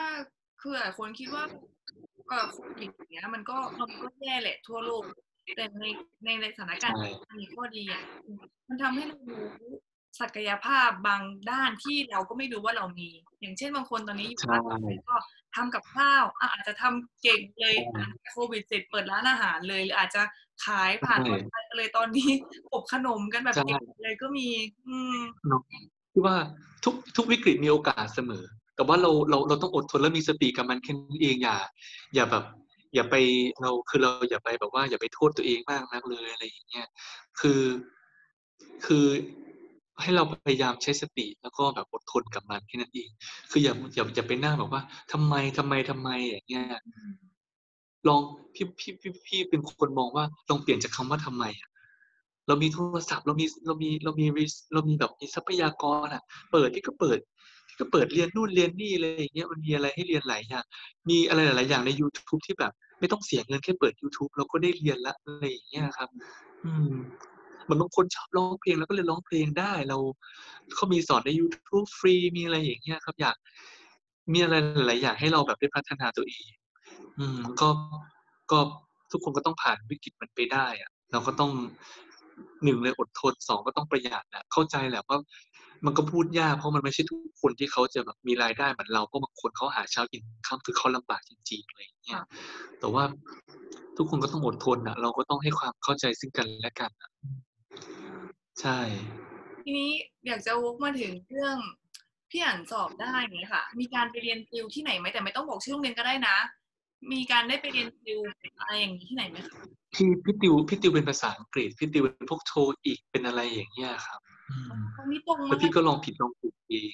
[0.61, 1.43] คือหลายคนคิดว่า
[2.27, 5.03] เอ่อโควิดอย่างเงี้ย มันก็มันก็แย่แหละทั่วโลก
[5.55, 5.85] แต่ใน
[6.23, 8.03] ในในสถานการณ์ใช่มันมีข้อดีอะ
[8.67, 9.45] มันทำให้เรารู้
[10.21, 13.09] ศักยภาพบางด้านที่เราก็ไม่รู้ว่าเรามี
[13.45, 14.79] อย่างเช่นบางคนตอนนี้อยู่ใช่บ้าน
[15.09, 15.15] ก็
[15.55, 20.21] ทำกับข้าวอะอาจจะทำเก่งเลยใช่โควิดเสร็จเปิดร้านอาหารเลยหรืออาจจะ
[20.65, 22.29] ขายผ่านออนไลน์เลยตอนนี้
[22.73, 24.47] อบขนมกันแบบใช่เก่งเลยก็มี
[24.87, 25.17] อืม
[26.11, 26.35] ที่ว่า
[26.83, 28.43] ทุกทุกวิกฤตมีโอกาสเสมอ
[28.75, 31.57] แต่ว่าเราเราเราต้องอดทนและมีสติกับมันแค่นั้นเองอย่า
[32.15, 32.43] อย่าแบบ
[32.95, 33.15] อย่าไป
[33.61, 36.87] เราคือเราอย่าไปแบบว่า อย่าไปโทษตัวเองมากนักเลยอะไรอย่างเงี้ย
[37.39, 37.61] คือ
[38.85, 39.05] คือ
[40.01, 43.09] ให้เราพยายามใช้สติแล้วก็แบบอดทนกับมันแค่นั้นเอง
[43.51, 44.81] คืออย่าอย่าอย่าไปนั่งแบบว่า
[45.11, 46.65] ทำไมทำไมทำไมอย่างเงี้ย
[48.07, 48.21] ลอง
[48.53, 51.69] พี่พี่พี่พี่เป็นคนมองว่าลองเปลี่ยนจากคำว่าทำไมอะ
[52.47, 54.25] เรามีโทรศัพท์เรามีเรามีเรามี
[54.73, 57.19] เรามีแบบมีทรัพยากรอะ เปิดพี่ก็เปิด
[57.67, 60.65] พี่ก็เปิดเรียนนู่นเรียนนี่อะไรอย่างเงี้ยมันมีอะไรให้เรียนหลายอย่าง
[61.09, 66.09] มีอะไรหลาย ๆ อย่างใน YouTube ที่แบบ ไม่ต้องเสียเงินแค่เปิด YouTube เราก็ได้เรียนละอะไรอย่างเงี้ยครับ
[66.65, 66.93] อืม
[67.65, 69.97] เหมันบางคนชอบร้องเพลงแล้วก็เลยร้องเพลงได้เรา
[70.75, 73.35] เขามีสอนใน YouTube ฟรีมีอะไรอย่างเงี้ยครับอยาก
[74.33, 74.55] มีอะไร
[74.87, 76.47] หลายๆอย่างให้เราแบบได้พัฒนาตัวเอง
[77.19, 77.69] อืม ก็
[78.51, 78.59] ก็
[79.11, 81.51] ทุกคนก็ต้องผ่านวิกฤตมันไปได้อะเราก็ต้อง
[82.63, 85.17] หนึ่งเลยอดทนสองก็ต้องประหยัดนะเข้าใจแหละว่า
[85.85, 92.21] มันก็พูดยากเพราะมันไม่ใช่ทุกคนที่เขาจะแบบมีรายได้เหมือนเราเพราะบางคนเขาหาเช้ากินค่ำคือเขาลำบากจริงๆอะไรอย่างเงี้ย
[92.79, 93.03] แต่ว่า
[93.97, 97.11] ทุกคนก็ต้องอดทนนะเราก็ต้องให้ความเข้าใจซึ่งกันและกันนะ
[98.61, 98.79] ใช่
[99.63, 99.91] ทีนี้
[100.25, 101.57] อยากจะวกมาถึงเรื่อง
[102.29, 106.37] พี่อ่านสอบได้เนี้ยค่ะ มีการไปเรียนติวที่ไหนไหมแต่ไม่ต้องบอกชื่อโรงเรียนก็ได้นะ
[107.11, 108.19] มีการได้ไปเรียนติว
[108.59, 109.57] อะไรอย่างนี้ที่ไหนไหมคะ
[109.93, 114.19] พี่พี่ติวพี่ติวเป็นภาษาอังกฤษพี่ติวเป็นพวกโทอีกเป็นอะไรอย่างเงี้ยครับ
[114.95, 116.93] ตรงนี้ตรงแล้วมากพี่ก็ลองผิดลองถูกเอง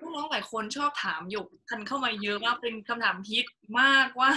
[0.00, 3.46] น้องๆหลายคนชอบถามหยกทันเข้ามาเยอะมากเป็นคำถามฮิต
[3.80, 4.30] มากว่า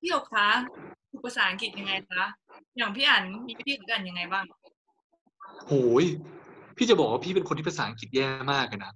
[0.00, 0.48] พี่หยกคะ
[1.10, 2.24] ฝึกภาษาอังกฤษยังไงคะ
[2.76, 4.44] อย่างพี่อ่านมีวิธีฝึกอ่านยังไงบ้าง
[5.66, 6.04] โหย
[6.76, 8.92] พี่จะบอกว่าพี่เป็นคนที่ภาษาอังกฤษแย่มากเลยนะ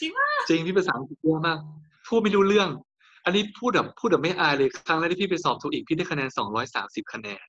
[0.00, 1.58] จริงปะจริงพี่ภาษาอังกฤษแย่มาก
[2.08, 2.68] พูดไม่รู้เรื่อง
[3.24, 7.46] อันนี้พูดแบบพูดแบบไม่อายเลยครั้งแรกที่พี่ไปสอบโทอีกพี่ได้คะแนนสองร้อยสามสิบคะแนน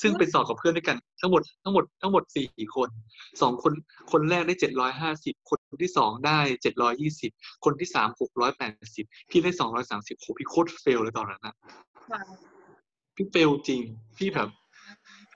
[0.00, 2.88] ซึ่งไปสอบกับเพื่อนด้วยกัน ทั้งหมดทั้งหมดทั้งหมดสี่คน
[3.40, 3.72] สองคน
[4.12, 7.30] คนแรกได้เจ็ดร้อยห้าสิบคนที่สองได้เจ็ดร้อยี่สิบ
[7.64, 11.54] คนที่สามหกร้อยแปดสิบพี่ได้สองร้อยสามสิบโหพี่โคตรเฟลเลยตอนนั้นนะ
[12.10, 12.22] ค่ะ
[13.16, 13.80] พี่เฟลจริง
[14.18, 14.48] พี่แบบ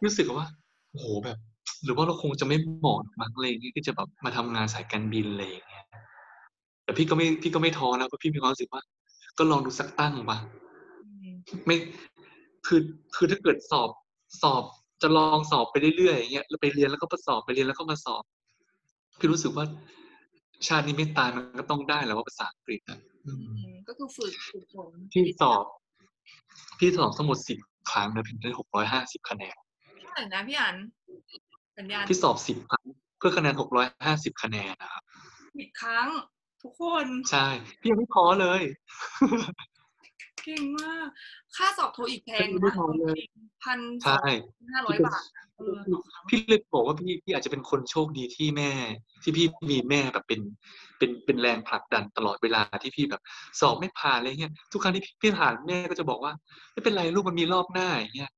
[0.04, 0.46] รู้สึกว่า
[0.90, 1.38] โอ้โหแบบ
[1.84, 5.84] หรือว่าเราคงจะไม่เหมาะมั้งอะไรอย่างเงี้ยที่จะแบบมาทำงานสายการบินอะไรอย่างเงี้ย
[6.84, 8.82] แต่พี่ก็ไม่พี่ก็ไม่ท้อนะเพราะพี่มีความรู้สึกว่า
[9.38, 10.38] ก็ลองดูสักตั้งมา
[11.04, 11.34] อืม
[11.66, 11.76] ไม่
[12.66, 12.80] คือ
[13.16, 13.90] คือถ้าเกิดสอบ
[14.42, 14.62] สอบ
[15.02, 18.22] จะลองสอบไปเรื่อยๆอย่างเงี้ยแล้วไปเรียนแล้วก็มาสอบไปเรียนแล้วก็มาสอบ
[19.18, 19.66] พี่รู้สึกว่า
[20.66, 25.64] ชาตินี้ไม่ตายมันก็ต้องได้แหล้วว่าภาษาอังกฤษอะอืมอืมก็คือฝึกฝึกฝนพี่สอบ
[26.78, 27.58] พี่สอบทั้งหมดสิบ
[27.90, 29.56] ครั้งนะพี่ได้หกร้อยห้าสิบคะแนน
[30.00, 30.76] เท่าไหร่นะพี่อ่าน
[31.78, 32.84] สัญญาณพี่สอบสิบครั้ง
[33.18, 35.02] เพื่อคะแนนหกร้อยห้าสิบคะแนนนะครับ
[35.58, 36.08] ผิดครั้ง
[36.62, 37.46] ทุกคน ใช่
[37.80, 38.62] พี่ยังไม่ท้อเลย
[40.44, 41.08] เก่งมาก
[41.56, 43.18] ค่าสอบโทอีกแพงไม่ได้นะท้อเลย
[43.64, 44.20] พันสใช่
[44.62, 45.22] องห้าร้อยบาท
[45.56, 48.70] เออต่อครั้งพี่เลยบอกว่าพี่พี่อาจจะเป็นคนโชคดีที่แม่
[49.22, 50.40] ที่พี่มีแม่แบบเป็น
[50.98, 53.22] เป็นเป็นแรงผลักดันตลอดเวลาที่พี่แบบ
[53.60, 56.32] สอบไม่ผ่านอะไรเงี้ยทุกครั้งที่พี่พี่ผ่านแม่ก็จะบอกว่า
[56.72, 58.32] ไม่เป็นไรลูกมันมีรอบหน้าอย่างเงี้ย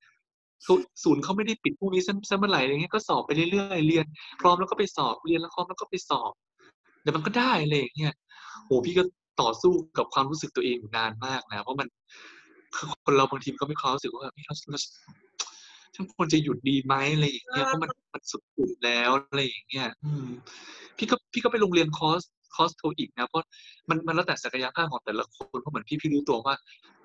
[0.66, 4.06] ศูนย์ศูนย์เขาไม่ได้ปิดพรุ่งนี้ซ้ำเมื่อไหร่อะไรเงี้ยก็สอบไปเรื่อยๆเรียน
[4.40, 6.32] พร้อมแล้วก็ไปสอบเรียนแล้วพร้อมแล้วก็ไปสอบ
[7.02, 8.14] เดี๋ยวมันก็ได้อะไรอย่างเงี้ย
[8.66, 9.02] โหพี่ก็
[9.40, 11.88] ต่อสู้กับความรู้สึกตัวเองอยู่นานมากนะเพราะมัน
[12.76, 14.80] คือคนเราบางทีมันก็มีความรู้สึกว่าแบบเฮ้ยเราเรา
[15.94, 20.26] ฉันควรจะหยุดดีไหมอะไรอย่างเงี้ยเพราะมันมันสุดๆแล้วอะไรอย่างเงี้ยอืม
[20.96, 22.22] พี่ก็พี่ก็ไปลงเรียนคอร์ส
[22.54, 23.46] คอร์ส TOEIC นะเพราะ
[23.88, 26.54] มันมันแล้วแต่ศักยภาพของแต่ละคนเพราะเหมือนพี่พี่รู้ตัวว่า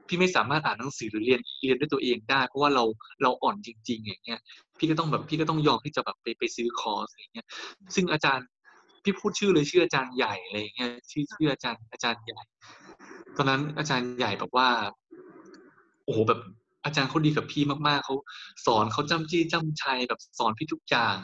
[0.07, 2.83] พี่ไม่สามารถอ่านหนังสือหรือเรียนเรียนด้วยตัวเองได้ เพราะว่าเรา
[3.23, 4.39] เราอ่อนจริง ๆ อย่างเงี้ย
[4.77, 7.47] พี่ก็ต้องแบบพี่ก็ต้องยอมที่จะแบบไปไปซื้อคอร์สอะไรเงี้ย
[7.95, 8.47] ซึ่งอาจารย์
[9.03, 12.41] พี่พูดชื่อเลยชื่ออาจารย์ใหญ่อะไรอย่างเงี้ยชื่อชื่ออาจารย์อาจารย์ใหญ่
[13.37, 14.69] ตอนนั้นอาจารย์ใหญ่แบบว่า
[16.05, 16.39] โอ้โหแบบ
[16.85, 18.15] อาจารย์เขาดีกับพี่มากๆเขา
[18.65, 21.17] สอนเขาจำจี้จำชัยแบบสอนพี่ทุกอย่าง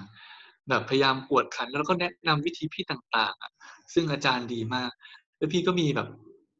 [0.69, 3.51] แบบพยายามกวดขันแล้วก็แนะนำวิธีพี่ต่างๆอะ
[3.93, 4.91] ซึ่งอาจารย์ดีมาก
[5.37, 6.07] แล้วพี่ก็มีแบบ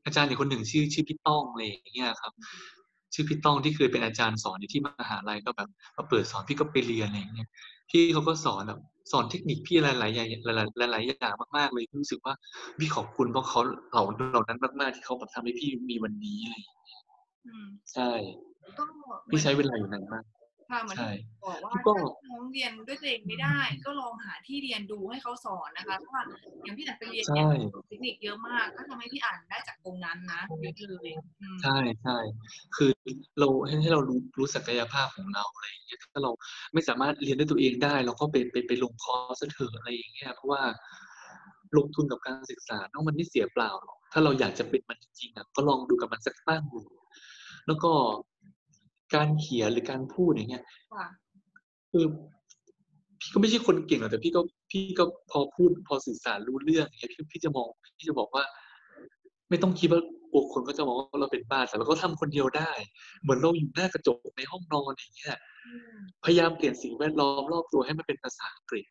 [0.10, 2.34] อาจารย์อีกคนหนึ่งชื่อชื่อพี่ต้องอะไรอย่างเงี้ยครับ
[3.14, 7.50] ชื่อพี่ต้องที่เคยเป็นอาจารย์สอนอยู่ที่มหาลัยก็แบบมาเปิดสอนพี่ก็ไปเรียนอะไรอย่างเงี้ย
[7.90, 8.80] พี่เขาก็สอนแบบ
[9.12, 10.48] สอนเทคนิคพี่หลายๆอย่างห
[10.82, 12.34] ลายๆหลายๆอย่างมากๆเลยพี่รู้สึกว่า
[12.80, 13.60] พี่ขอบคุณเพราะเขา
[13.92, 17.04] เหล่าเหล่านั้นมากๆที่เขาแบบทำให้พี่มีวันนี้อะไรอย่างเงี้ย
[17.48, 18.10] อืมใช่
[18.78, 20.24] ก็เหมือนพี่ใช้เวลาอยู่นานมาก
[20.70, 26.24] ค่ะเหมือนใช่ที่บอกว่าพี่ก็ถ้าน้องเรียนด้วยตัวเองไม่ได้ ก็ลองหาที่เรียนดูให้เขาสอนนะคะเพราะว่า
[26.64, 31.10] อย่างพี่อ่านไปเรียนเนี่ยใช่เทคนิคเยอะมาก ก็ทำให้พี่อ่านได้จากตรงนั้นนะเยอะเลย
[31.42, 32.18] อืมใช่ใช่
[32.76, 32.92] คือ
[33.40, 36.32] เราให้ให้เรารู้รู้ศักยภาพของเราอะไรอย่างเงี้ยถ้าเรา
[36.74, 40.62] ไม่สามารถเรียนด้วยตัวเองได้ เราก็ไปไปไปลงคอร์สเถอะอะไรอย่างเงี้ยเพราะว่า
[41.78, 46.82] ลงทุนกับการศึกษาเนาะมันไม่เสียเปล่าหรอกถ้าเราอยากจะเป็นมันจริงๆอะก็ลองดูกับมันสักตั้งดู
[47.68, 47.92] แล้วก็
[49.16, 51.06] การเขียนหรือการพูดอย่างเงี้ยค่ะ
[51.92, 52.06] คือ
[53.20, 54.42] พี่ก็ไม่ใช่คนเก่งหรอกแต่พี่ก็
[54.72, 57.68] พี่ก็พอพูดพอสื่อสารรู้เรื่องอย่างเงี้ยพี่พี่จะมอง
[57.98, 58.44] พี่จะบอกว่า
[59.50, 62.72] ไม่ต้องคิดว่ากลัวคนก็จะมองว่าเราเป็นบ้าแต่เราก็ทำคนเดียวได้
[63.22, 65.36] เหมือนเราอยู่หน้ากระจกในห้องนอนอย่างเงี้ย
[65.68, 68.86] อืมพยายามเปลี่ยนสิ่งแวดล้อมรอบตัวให้มันเป็นภาษาอังกฤษ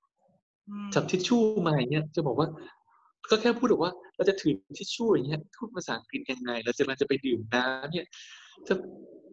[0.68, 2.48] อืมจับทิชชู่มาอย่างเงี้ยจะบอกว่า
[3.30, 8.06] ก็แค่พูดบอกว่าเราจะถือทิชชู่อย่างเงี้ยพูดภาษาอังกฤษยังไง เราจะเราจะไปดื่มน้ำเนี่ย
[8.68, 8.74] จะ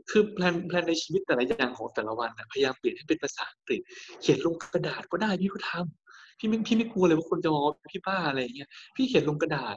[0.09, 3.81] คือ plan plan ในชีวิตแต่ละอย่างของแต่ละวันนะพยายามเปลี่ยนให้เป็นภาษาอังกฤษ
[4.21, 9.75] เขียนลงกระดาษก็ได้พี่ก็ทำพี่ไม่พี่ไม่กลัวเลยว่าคนจะมองว่าพี่บ้าอะไรอย่างเงี้ยพี่เขียนลงกระดาษ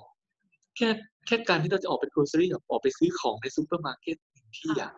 [0.77, 0.88] แค่
[1.27, 4.91] แค่การที่เราจะออกไป grocery กับออกไปซื้อของในซูเปอร์มาร์เก็ตหนึ่งที่อะ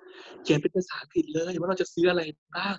[0.43, 2.23] เขียนเป็นภาษาอังกฤษเลยว่าเราจะซื้ออะไร
[2.57, 2.77] บ้าง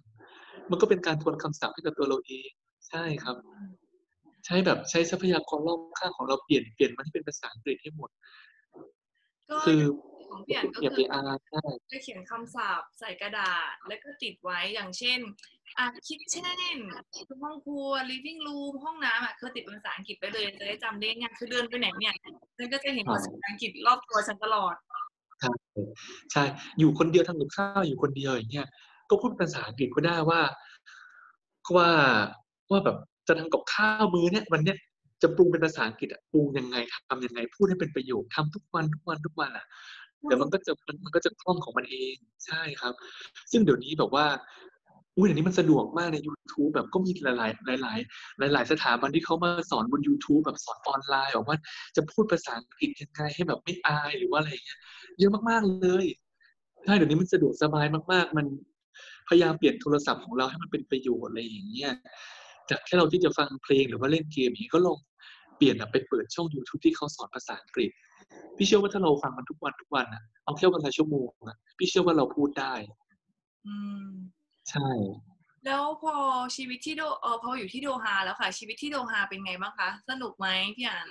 [0.70, 2.50] มันก็เป็นการทวนคำศัพท์ให้กับตัวเราเอง
[2.90, 3.36] ใช่ครับ
[4.46, 8.10] ใช้แบบใช้ทรัพยากรรอบข้างของเราเปลี่ยนเปลี่ยนมันให้เป็นภาษาอังกฤษให้หมด
[9.50, 9.82] ก็คือ
[10.32, 15.20] ของพี่อันก็อย่าไปคืออายใช่จะเขียนคำศัพท์ใส่กระดาษ แล้วก็ติดไว้อย่างเช่น
[15.78, 16.78] อะคิดเช่น
[17.44, 22.14] ห้องครัว living room ห้องน้ำอะคือติดเป็นภาษาอังกฤษไปเลย จะได้จำได้ง่ายคือเดินไปไหนเนี่ย
[22.58, 24.76] ฉันก็จะเห็นภาษาอังกฤษรอบตัวฉันตลอด
[25.40, 25.52] ใช่
[26.32, 26.44] ใช่
[26.80, 28.68] อยู่คนเดียวทำกับข้าวอยู่คนเดียวอย่างเงี้ย
[29.10, 30.42] ก็พูดภาษาอังกฤษก็ได้ว่า
[31.76, 31.90] ว่า
[32.72, 34.78] ว่าแบบจะทำกับข้าวมื้อเนี้ยวันเนี้ย
[35.22, 36.76] จะปรุงเป็นภาษาอังกฤษอะปรุงยังไง
[37.10, 39.66] ทำยังไงพูดให้เป็นประโยคทำทุกวันทุกวันทุกวันอะ
[40.28, 40.72] เดี๋ยวมันก็จะ
[41.06, 42.94] มันก็จะคล่องของมันเองใช่ครับ
[43.52, 44.26] ซึ่งเดี๋ยวนี้แบบว่า
[45.18, 47.94] อุ้ยเดี๋ยวนี้มันสะดวกมากใน YouTube แบบก็มีหลาย ๆ หลา
[48.48, 51.58] ย ๆ หลาย ๆ สถาบันที่เขามาสอนบน YouTube แบบสอนออนไลน์บอกว่า
[51.96, 54.80] จะพูดภาษาอังกฤษยังไงให้แบบไม่อายหรือว่าอะไรเงี้ย
[55.20, 56.06] เยอะมากๆเลย
[56.86, 58.46] ใช่เดี๋ยวนี้มันสะดวกสบายมาก ๆ มัน
[59.30, 61.92] พยายามเปลี่ยนโทรศัพท์ของเราให้มันเป็นประโยชน์อะไรอย่างเงี้ย
[62.70, 64.98] จากแค่เราที่จะฟังเพลงหรือว่าเล่นเกมอย่างนี้ก็ลอง
[65.62, 67.92] ปลี่ยนอะไปเปิดช่อง YouTube ที่เขาสอนภาษาอังกฤษ
[68.58, 72.74] พี่เชื่อว่าถ้าเราฟังมันทุกวันทุกวันอะเอาแค่วันละชั่วโมงอะพี่เชื่อว่าเราพูดได้
[73.68, 74.08] อืม
[74.70, 74.90] ใช่
[75.66, 76.14] แล้วพอ
[76.56, 81.08] ชีวิตที่โดเออพออยู่ที่โดฮาแล้วค่ะ ชีวิตที่โดฮาเป็นไงบ้างคะ สนุกไหมพี่อัน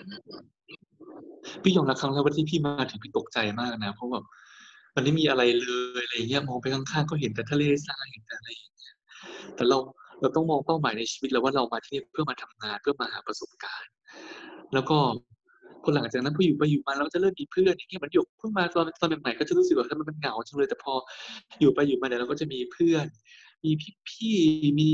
[1.62, 4.24] พี่ยอมรับครั้งแรกว่าที่พี่มาถึงพี่ตกใจมากนะ เพราะแบบ
[4.94, 5.66] มันไม่มีอะไรเล
[5.98, 8.94] ยอะไรเงี้ยมองไปข้างๆก็เห็นแต่ทะเลทรายเห็นแต่อะไรอย่างเงี้ย
[9.54, 9.78] แต่เรา
[10.20, 13.92] เราต้องมองเป้าหมายในชีวิตแล้วว่าเรามาที่นี่เพื่อมาทำงานเพื่อมาหาประสบการณ์
[14.74, 14.98] แล้วก็
[15.82, 20.92] พอหลังจากนั้นพออยู่ไปอยู่มาเราก็จะเริ่มมีเพื่อนอย่างเงี้ยมันหยกเพิ่งมาตอนตอนใหม่ๆก็จะรู้สึกว่าทำไมมันเหงาจังเลยแต่พอ
[21.60, 23.06] อยู่ไปอยู่มาเนี่ยเราก็จะมีเพื่อน
[23.64, 23.70] มี
[24.08, 24.90] พี่ๆมี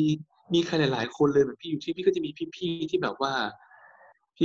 [0.54, 3.32] มีใครหลายๆ คนเลยเหมือนพี่อยู่ที่พี่ก็จะมีพี่ๆที่แบบว่า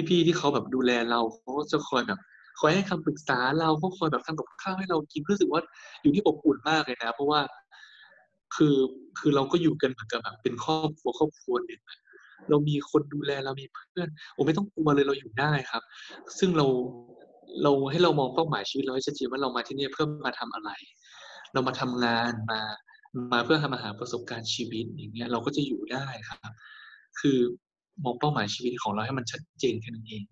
[0.10, 2.20] พี่ๆที่เขาแบบดูแลเราเขาจะคอยแบบ
[2.60, 5.62] คอยให้คำปรึกษาเราเขาคอยแบบทำกับข้าวให้เรากินรู้สึกว่า
[6.02, 7.40] อยู่ที่อบอุ่นมากเลยนะ เพราะว่า
[8.56, 8.76] คือ
[9.20, 11.82] คือเราก็อยู่กันเหมือนกับแบบเป็นครอบครัวครอบครัวหนึ่ง
[12.50, 15.84] เรามีคนดูแลเรามีเพื่อนโอ้ไม่ต้องกลัวเลยเราอยู่ได้ครับ
[16.40, 16.66] ซึ่งเรา
[17.64, 20.72] เราให้เรามองเป้าหมายชีวิตเราให้ชัดเจนว่าเรามาที่นี่เพื่อมาทำอะไร
[21.54, 22.62] เรามาทำงานมา
[23.32, 26.52] มาเพื่อทำอาหาประสบการณ์ชีวิตอย่างเงี้ยเราก็จะอยู่ได้ครับ
[27.20, 27.38] คือ
[28.04, 30.24] มองเป้าหมายชีวิตของเราให้มันชัดเจนแค่นั้นเอง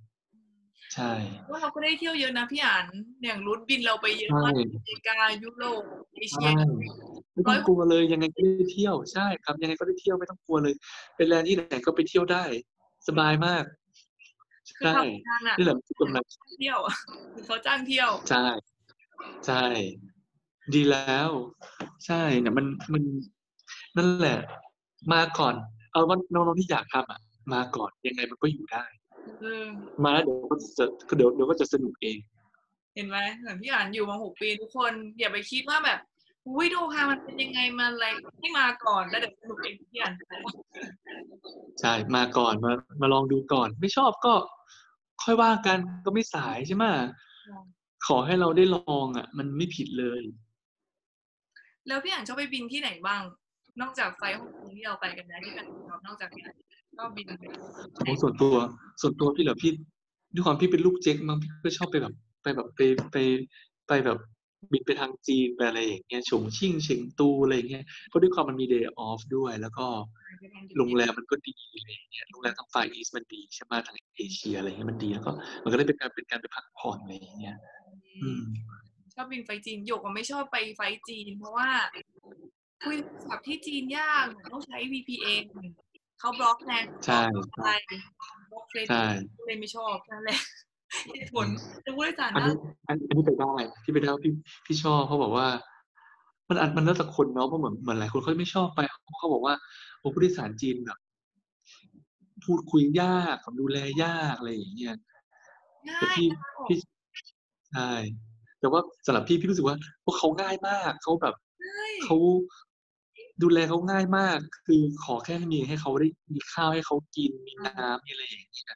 [0.94, 1.12] ใช่
[1.50, 2.86] ว่าเราก็ได้เที่ยวเยอะนะพี่อัน
[3.24, 5.84] อย่างรูทบินเราไปเยอะใช่มากอเมริกายุโรป
[6.16, 6.52] เอเชียใช่
[7.40, 10.74] ไม่ต้องกลัวเลยยังไงก็ได้เที่ยวใช่ครับ ยังไงก็ได้เที่ยวไม่ต้องกลัวเลย
[11.16, 12.44] ไปแลนด์ที่ไหนก็ไปเที่ยวได้
[13.08, 13.64] สบายมาก
[14.78, 16.24] คือใช่ทำงานอะนี่แหละคือกำลัง
[16.60, 16.96] เที่ยวอะ
[17.34, 18.46] คือเขาจ้างเที่ยวใช่
[19.48, 19.66] ใช่
[20.74, 21.30] ดีแล้ว
[22.06, 23.04] ใช่เนี่ยมันมัน
[23.98, 24.40] นั่นแหละ
[25.14, 25.56] มาก่อน
[25.92, 27.20] เอาว่าน้องๆที่อยากทำอะ
[27.54, 28.84] มาก่อนยังไงมันก็อยู่ได้
[29.42, 29.66] เออ
[30.04, 30.86] มาแล้วเดี๋ยวก็จะ
[31.18, 32.18] เดี๋ยวเดี๋ยวก็จะสนุกเอง
[32.96, 36.00] เห็นไหมเหมือนพี่อ่านอยู่มาหกปีทุกคนอย่าไปคิดว่าแบบ
[36.48, 38.06] อุ้ยโดฮามันเป็นยังไงมาอะไร
[38.40, 40.14] ให้มาก่อนแล้วเดี๋ยวสนุกเองพี่อ่าน
[41.82, 42.72] ใช่มาก่อนมา
[43.02, 44.34] มาลองดูก่อน ไม่ชอบก็
[45.24, 46.86] ค่อยว่ากันก็ไม่สายใช่ไหม
[48.08, 50.22] ขอให้เราได้ลองอะ มันไม่ผิดเลย
[51.88, 53.22] แล้วพี่อ่านชอบไปบินที่ไหนบ้าง
[53.82, 55.66] นอกจากไฟล์ฮ่องกงที่เราไปกันนะที่กัน
[56.06, 56.44] นอกจากนี้
[56.98, 57.44] ก็บินไป
[57.98, 58.56] ของส่วนตัว
[59.02, 59.72] ส่วนตัวพี่เหรอพี่
[60.34, 62.80] ด้วยความพี่เป็นลูกเจ๊กมั้งพี่ก็ชอบไปแบบ ไปแบบไป
[63.12, 63.18] ไป
[63.88, 64.18] ไปแบบ
[64.72, 69.86] บินไปทางจีนไปอะไรอย่างเงี้ยฉงชิ่งเฉิงตูอะไรอย่างเงี้ยเพราะด้วยความมันมี day off ด้วย แล้วก็
[70.78, 75.32] โรงแรมมันก็ดีอะไรอย่างเงี้ยโรงแรมทางฝ่ายอีสมันดีใช่ไหมทางเอเชียอะไรเงี้ยมันดีแล้วก็
[75.64, 77.58] มันก็ได้เป็นการเป็นการไปพักผ่อนอะไรอย่างเงี้ย
[78.24, 78.42] อืม
[79.16, 81.70] ชอบบินไฟจีนหยกก็ไม่ชอบไปไฟจีน เพราะว่า
[82.84, 85.44] คุยโทรศัพท์ที่จีนยากต้องใช้ VPN
[86.20, 87.22] เขาบล็อกแนนใช่
[87.58, 87.74] ใช่
[88.52, 89.06] บล็อกเฟซใช่
[89.46, 90.40] เลยไม่ชอบนั่นแหละ
[91.16, 91.48] เหตุผล
[91.86, 92.56] จะพูดให้สารอันนะนี้
[92.88, 94.34] อันอันนี้ไปได้ที่ไปได้ว่าพี่
[94.66, 95.48] พี่ชอบเขาบอกว่า
[96.50, 98.80] มันอันมันแล้วแต่คนเนาะเพราะเหมือนเหมือนหลายคนเขาไม่ชอบไป
[99.20, 99.54] เขาบอกว่า
[100.00, 101.00] โอ้ผู้โดยสารจีนแบบ
[102.46, 104.96] พูดคุยยากดูแลยากอะไรอย่างเงี้ย
[105.88, 106.78] ง่าแต่ยพี่นะคะพี่
[107.72, 107.92] ใช่
[108.60, 109.76] แต่ว่าสำหรับพี่พี่รู้สึกว่า
[110.06, 111.36] พวกเขาง่ายมากเขาแบบ
[111.68, 112.18] ง่ายเขา
[113.44, 118.76] ดูแลเขาง่ายมาก คือขอแค่มีให้เขาได้มีข้าวให้เขากินมีน้ำมีอะไรอย่างเงี้ย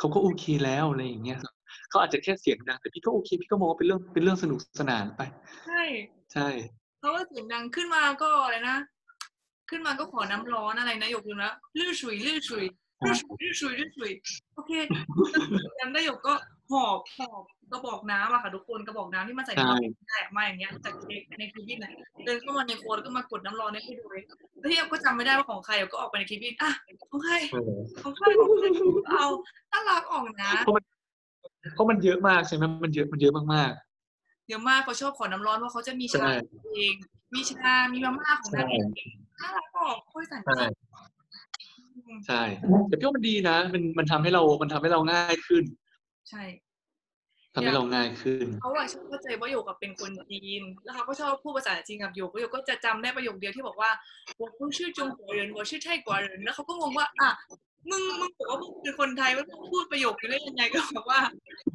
[0.00, 1.38] เขาก็โอเคแล้วอะไรอย่างเงี้ย
[1.90, 5.22] เขาอาจจะแค่เสียงดังแต่พี่ก็โอเค พี่ก็มองว่าเป็นเรื่องเป็นเรื่องสนุกสนานไป
[5.66, 5.82] ใช่
[6.32, 6.48] ใช่
[6.98, 8.78] เพราะว่าเสียงดังขึ้นมาก็อะไรนะ
[9.70, 12.64] ขึ้นมาก็ขอน้ำร้อนอะไรนะยกดูนะลื่นชุยลื่นชุย
[13.04, 14.12] ลื่นชุยลื่นชุยลื่นชุย
[14.54, 14.72] โอเค
[15.80, 16.34] จำได้ยกก็
[16.72, 20.94] หอบหอบกระบอกน้ำอะค่ะ ทุกคนกระบอกน้ำที่มันใส่ใช่น้ำแตกมาอย่างเงี้ยจาก
[21.38, 21.86] ในคลิปบินไหน
[22.24, 24.22] เดินเข้ามาในครัวแล้วก็มากดน้ำร้อนให้พี่ดูเลย
[24.58, 26.70] แล้วที่หยกก็จำไม่ได้ว่าของใครหยกก็ออกไปในคลิปบินอะ
[27.10, 28.66] ของใครเออของใครของใคร
[29.10, 29.26] เอา
[29.72, 30.84] น่ารักออกนะเพราะมัน
[31.74, 33.72] เพราะมันเยอะมากใช่ไหมมันเยอะมันเยอะมาก
[34.48, 36.32] เยอะมากเขาชอบขอน้ำร้อนเพราะเขาจะมีๆใช่ชา
[36.76, 36.94] เอง
[37.34, 38.86] มีชา มีมาม่าของนางเอง
[39.40, 40.74] น่ารักออกค่อยสันใช่ติ
[42.26, 42.42] ใช่
[42.88, 45.64] แต่พี่ว่ามันดีนะ มันมันทำให้เรา มันทำให้เราง่ายขึ้น
[46.30, 46.44] ใช่
[47.54, 53.90] ทำให้เราง่ายขึ้นเขาอะชอบเข้าใจว่าอยู่กับเป็นคนจีน แล้วเขาก็ชอบพูดภาษาจีนกับโยกโยกก็จะจำได้ประโยคเดียวที่บอกว่า
[54.58, 57.30] ผมชื่อจงหัวเรินผมชื่อไทยกว่าเรินแล้วเขาก็งงว่าอะ
[57.90, 61.20] มึงมึงบอกว่ามึงเป็นคนไทยมึงพูดประโยคนี้ได้ยังไงก็บอกว่า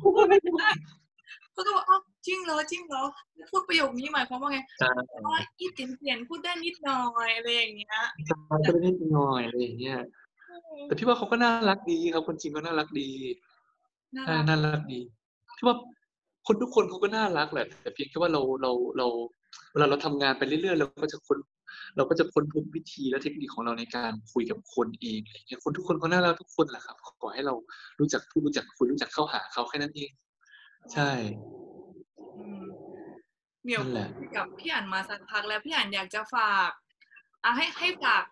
[0.01, 0.69] พูดไม่ได้
[1.53, 3.03] เขาก็บอกอ๋อจริงเหรอจริงเหรอ
[3.49, 4.59] พูดประโยคนี้หมายความว่าไง
[5.31, 7.97] ว่าอีเปลี่ยนเตียนพูดได้นิดหน่อยอะไรอย่างเงี้ย
[8.49, 9.99] พูดได้นิดหน่อยอะไรอย่างเงี้ย
[10.83, 13.09] แต่พี่ว่าเขาก็น่ารักดีครับคนจีนก็น่ารักดี
[14.15, 14.99] น่าใช่รักน่ารักดี
[15.57, 15.75] พี่ว่า
[16.47, 19.07] คนทุกคนเขาก็น่ารักแหละแต่เพียงแค่ว่าเราเราเรา
[19.71, 21.37] เวลาเราทำงานไปเรื่อยๆเราก็จะค้น
[21.97, 27.53] เราก็จะค้นพบวิธีและเทคนิคของเราในการคุยกับคนเองอะไรเงี้ยคนทุกคนเขาน่ารักทุกคนแหละครับขอให้เรา
[27.99, 30.11] รู้จักพูดรู้จักคุยรู้จักเข้าหาเขาแค่นั้นเอง
[30.93, 31.11] ใช่
[32.37, 32.65] อืม
[33.63, 36.69] เหมียวนั่นแหละคุยกับพี่อ่านมาสักพักแล้วพี่อ่านอยากจะฝาก
[37.43, 38.23] อะให้ให้ฝาก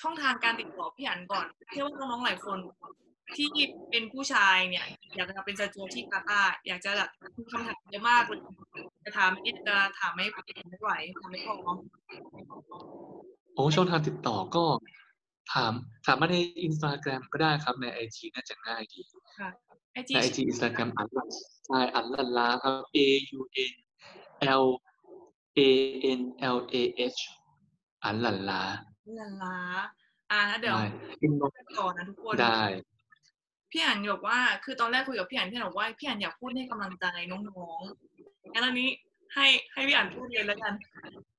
[0.00, 2.58] ช่องทางการติดต่อพี่อ่านก่อนเชื่อว่าน้องๆหลายคน
[3.36, 3.48] ที่
[3.90, 4.84] เป็นผู้ชายเนี่ย
[5.16, 8.40] อยากจะเป็นสจวตที่กาตาร์อยากจะแบบมีคำถามเยอะมากเลย
[9.04, 10.24] จะถามเอ็ดจะถามไม่
[10.68, 11.54] ไม่ไหวถามไม่พอ
[13.54, 14.64] โอ้ช่องทางติดต่อก็
[15.52, 15.72] ถาม
[16.06, 19.00] ถามมาในอินสตาแกรมก็ได้ครับใน IG น่าจะง่ายดี
[19.38, 19.50] ค่ะ
[19.92, 21.28] ไอจีในไอจีอินสตาแกรมอันลัน
[21.66, 22.98] ใช่อันลันลาครับ A
[23.38, 23.40] U
[23.72, 23.74] N
[24.62, 24.66] L
[25.58, 25.60] A
[26.18, 26.20] N
[26.56, 26.76] L A
[27.14, 27.20] H
[28.04, 28.62] อันลันลา
[29.18, 29.56] ลาลา
[30.30, 30.86] อะเดี๋ยวได้
[31.22, 32.62] inbox ก่อนนะทุกคนได้
[33.72, 37.36] พี่อันบอกว่า คือตอนแรกคุยกับพี่อ่านพี่อ่านบอกว่าพี่อ่านอยากพูดให้กำลังใจน้
[37.68, 38.88] องๆงั้นอันนี้
[39.34, 40.72] ให้ให้พี่อ่านพูดเลยแล้วกัน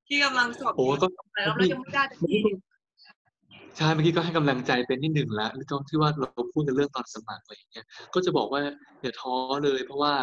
[0.07, 2.43] ที่กำลังสอบโอ้ก็หลายรอบแล้วยังไม่ได้แต่พี่
[3.77, 8.61] ใช่เมื่อกี้ก็ให้กำลังใจเป็นที่หนึ่งแล้วแล้วก็ที่ว่าเราพูดกันเรื่องตอนสมัครอะไรอย่างเงี้ยก็จะบอกว่า
[9.01, 10.13] อย่าท้อเลย เพราะว่า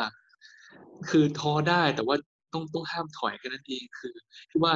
[1.10, 2.16] คือท้อได้แต่ว่า
[2.52, 4.14] ต้องต้องห้ามถอยกันนั่นเองคือ
[4.50, 4.74] ที่ว่า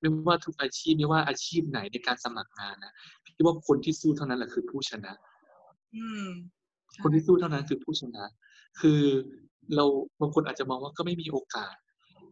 [0.00, 2.92] ไม่ว่าทุกอาชีพไม่ว่าอาชีพไหนในการสมัครงานนะ
[3.36, 5.12] ที่ว่าคนที่สู้เท่านั้นแหละคือผู้ชนะ
[5.96, 6.26] อืม
[7.02, 8.24] คนที่สู้เท่านั้นคือผู้ชนะ
[8.80, 9.00] คือ
[9.76, 9.84] เรา
[10.20, 11.74] บางคนอาจจะมองว่าก็ไม่มีโอกาส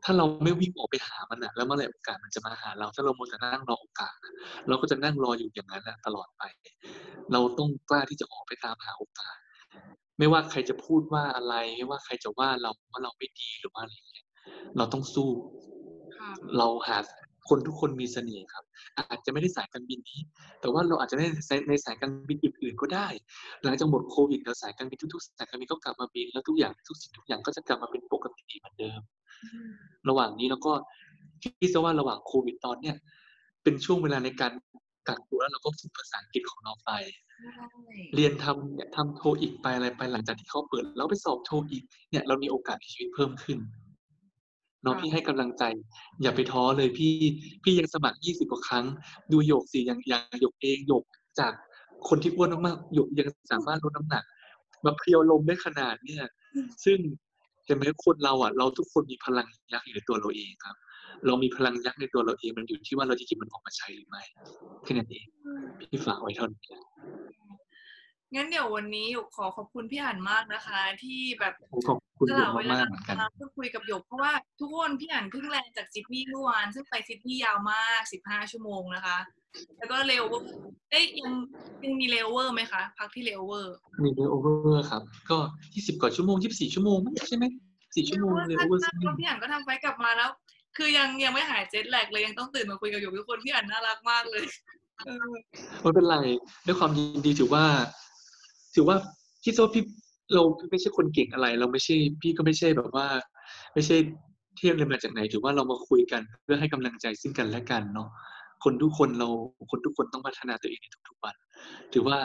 [0.05, 4.33] ถ้าเราไม่วิ่งออกไปหามันอะแล้วเมื่อไหร่โอกาสมันจะมาหาเรา ถ้าเราโมวแต่นั่งรอโอกาสอะ
[4.69, 6.43] เราก็จะนั่งรออยู่อย่างนั้นอะตลอดไป
[7.33, 9.37] เราต้องกล้าที่จะออกไปตามหาโอกาส
[10.19, 14.27] ไม่ว่าใครจะพูดว่าอะไรไม่ว่าใครจะว่าเราว่าเราไม่ดีหรือว่าอะไรอย่างเงี้ย
[14.77, 15.31] เราต้องสู้
[16.17, 16.99] ค่ะเราหา
[17.49, 18.65] คนทุกคนมีเสน่ห์ครับ
[19.11, 20.21] อาจจะไม่ได้สายการบินนี้
[20.61, 23.09] แต่ว่าเราอาจจะได้ในในสายการบินอื่น ๆ ก็ได้
[23.65, 29.01] หลังจากหมดโควิดแล้วสายการบินทุกๆสายการบินก็กลับมาบินแล้วทุกอย่างทุกสิ่งทุกอย่างก็จะกลับมาเป็นปกติเหมือนเดิม
[29.45, 29.71] อืม
[30.09, 30.73] ระหว่างนี้แล้วก็
[31.43, 32.97] คิดซะว่าระหว่างโควิดตอนเนี้ย
[33.63, 34.53] เป็นช่วงเวลาในการ
[35.09, 36.91] กักตัวแล้วเราก็ฝึกภาษาอังกฤษของเราไป
[37.41, 45.65] ใช่เรียนทำเนี่ยทำโทอีกไปอะไรไปหลังจากที่เขาเปิดแล้วไปสอบโทอีกเนี่ยเรามีโอกาสในชีวิตเพิ่มขึ้นเนาะพี่ให้กำลังใจ
[46.23, 47.13] อย่าไปท้อเลยพี่
[47.63, 48.85] พี่ยังสมัครยี่สิบกว่าครั้ง
[49.33, 51.05] ดูโยกสิอย่างอย่างโยกเองโยก
[51.39, 51.53] จาก
[52.09, 54.25] คนที่อ้วนมากๆโยกยังสามารถลดน้ำหนัก
[54.85, 56.25] มาเพรียวลมได้ขนาดเนี่ย
[56.85, 56.99] ซึ่ง
[57.67, 60.77] เห็นไหมคนเราอะ เราทุกคนมีพลังยักษ์อยู่ในตัวเราเองครับ
[61.27, 64.23] เรามีพลังยักษ์ในตัวเราเองมันอยู่ที่ว่าเราจะหยิบมันออกมาใช้หรือไม่
[64.85, 65.27] แค่นั้นเอง
[65.79, 66.83] พี่ฝากไว้เท่านี้แหละ
[68.35, 71.55] งั้นเดี๋ยววันนี้หยกขอขอบคุณพี่อ่านมากนะคะ ที่แบบ
[71.89, 79.19] ขอบคุณสโยละกเวลามากๆเหมือนกันมาพูดคุยกับหยกเพราะว่าทุกคนพี่อ่านเพิ่ง land จากซิดนีย์เมื่อวานซึ่งไปซิดนีย์ยาวมากสิบห้าชั่วโมงนะคะ
[79.79, 80.47] แล้วก็เร็วเวอร์
[80.91, 81.33] เอ้ยยัง
[81.85, 85.39] ยังมีเร็วเวอร์ไหมคะพักที่เร็วเวอร์ มีเลโอเวอร์ครับ ก็
[85.75, 87.45] ยี่สิบกว่าชั่วโมงยี่สิบสี่ชั่วโมงมั้งใช่ไหม
[87.97, 90.31] สี่ชั่วโมงเลโอเวอร์ถ้าถ้าพี่อ่านก็ทำ flight กลับมาแล้ว
[90.77, 94.45] คือยังยังไม่หาย jet lag เลยยังต้องตื่นมาคุยกับหยกทุกคนพี่อ่านน่ารักมากเลย
[95.07, 95.33] เออ
[95.81, 96.17] ไม่เป็นไร
[96.67, 97.65] ด้วยความยินดีถือว่า
[98.75, 98.97] ถือว่า
[99.43, 99.85] พี่โซพี่
[100.35, 103.07] เราไม่ใช่คนเก่งอะไร เราไม่ใช่ พี่ก็ไม่ใช่แบบว่า
[103.75, 103.97] ไม่ใช่
[104.57, 108.09] เทียบเลยมาจากไหน ถือว่าเรามาคุยกันเพื่อให้กำลังใจซึ่งกันและกันเนาะ
[108.65, 109.29] คนทุกคนเรา
[109.71, 111.35] คนทุกคนต้องพัฒนาตัวเองในทุกๆวัน
[111.93, 112.17] ถือว่า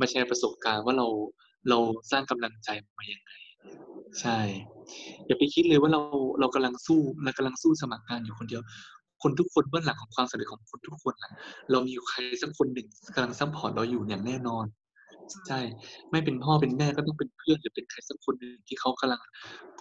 [0.00, 1.06] มาแชร์ประสบการณ์ว่าเรา
[1.70, 1.78] เรา
[2.10, 3.32] สร้างกำลังใจมาอยังไง
[4.20, 4.38] ใช่
[5.26, 6.00] อย่าไปคิดเลยว่าเรา
[6.40, 8.62] เรากำลังสู้เรากำลังสู้สมัครงานอยู่คนเดียว
[9.22, 11.32] คนทุกคนเบื้องหลังของความสำเร็จของคนทุกคนนะ
[11.70, 14.64] เรามีใครสักคนหนึ่งกำลัง support เราอยู่อย่างแน่นอน
[15.48, 15.60] ใช่
[16.10, 19.20] ไม่เป็นพ่อเป็นแม่ก็ต้องเป็นเพื่อนหรือเป็นใครสักคนหนึ่งที่เขากำลัง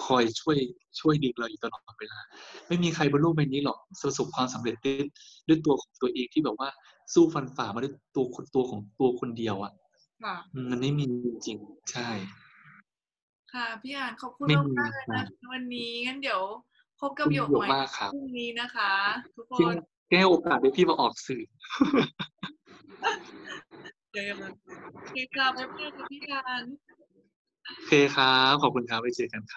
[0.05, 0.57] คอยช่วย
[0.99, 2.19] ช่วยดึงเราอยู่ตลอดเวลา
[2.67, 4.97] ไม่มีใครบนโลกใบนี้หรอกประสบความสำเร็จด้วย
[5.47, 6.69] ด้วยตัวของตัวเองที่แบบว่า
[7.13, 9.73] สู้ฟันฝ่ามาด้วยตัวคนตัวของตัวคนเดียวอะ
[10.71, 11.05] มันไม่มี
[11.45, 11.57] จริง
[11.91, 12.09] ใช่
[13.53, 15.23] ค่ะพี่อ่านขอบคุณมากเลยนะ
[15.53, 16.41] วันนี้งั้นเดี๋ยว
[17.01, 17.67] พบกับโยกใหม่
[18.13, 18.91] พรุ่งนี้นะคะ
[19.35, 19.75] ทุกคน
[20.11, 21.43] แก้โอกาสให้พี่มาออกสื่อ
[24.16, 24.18] ค
[25.36, 25.70] กราบกับ
[26.09, 26.63] พี่การ
[27.76, 29.53] โอเคครับ ขอบคุณครับ ไปเจอกันครับ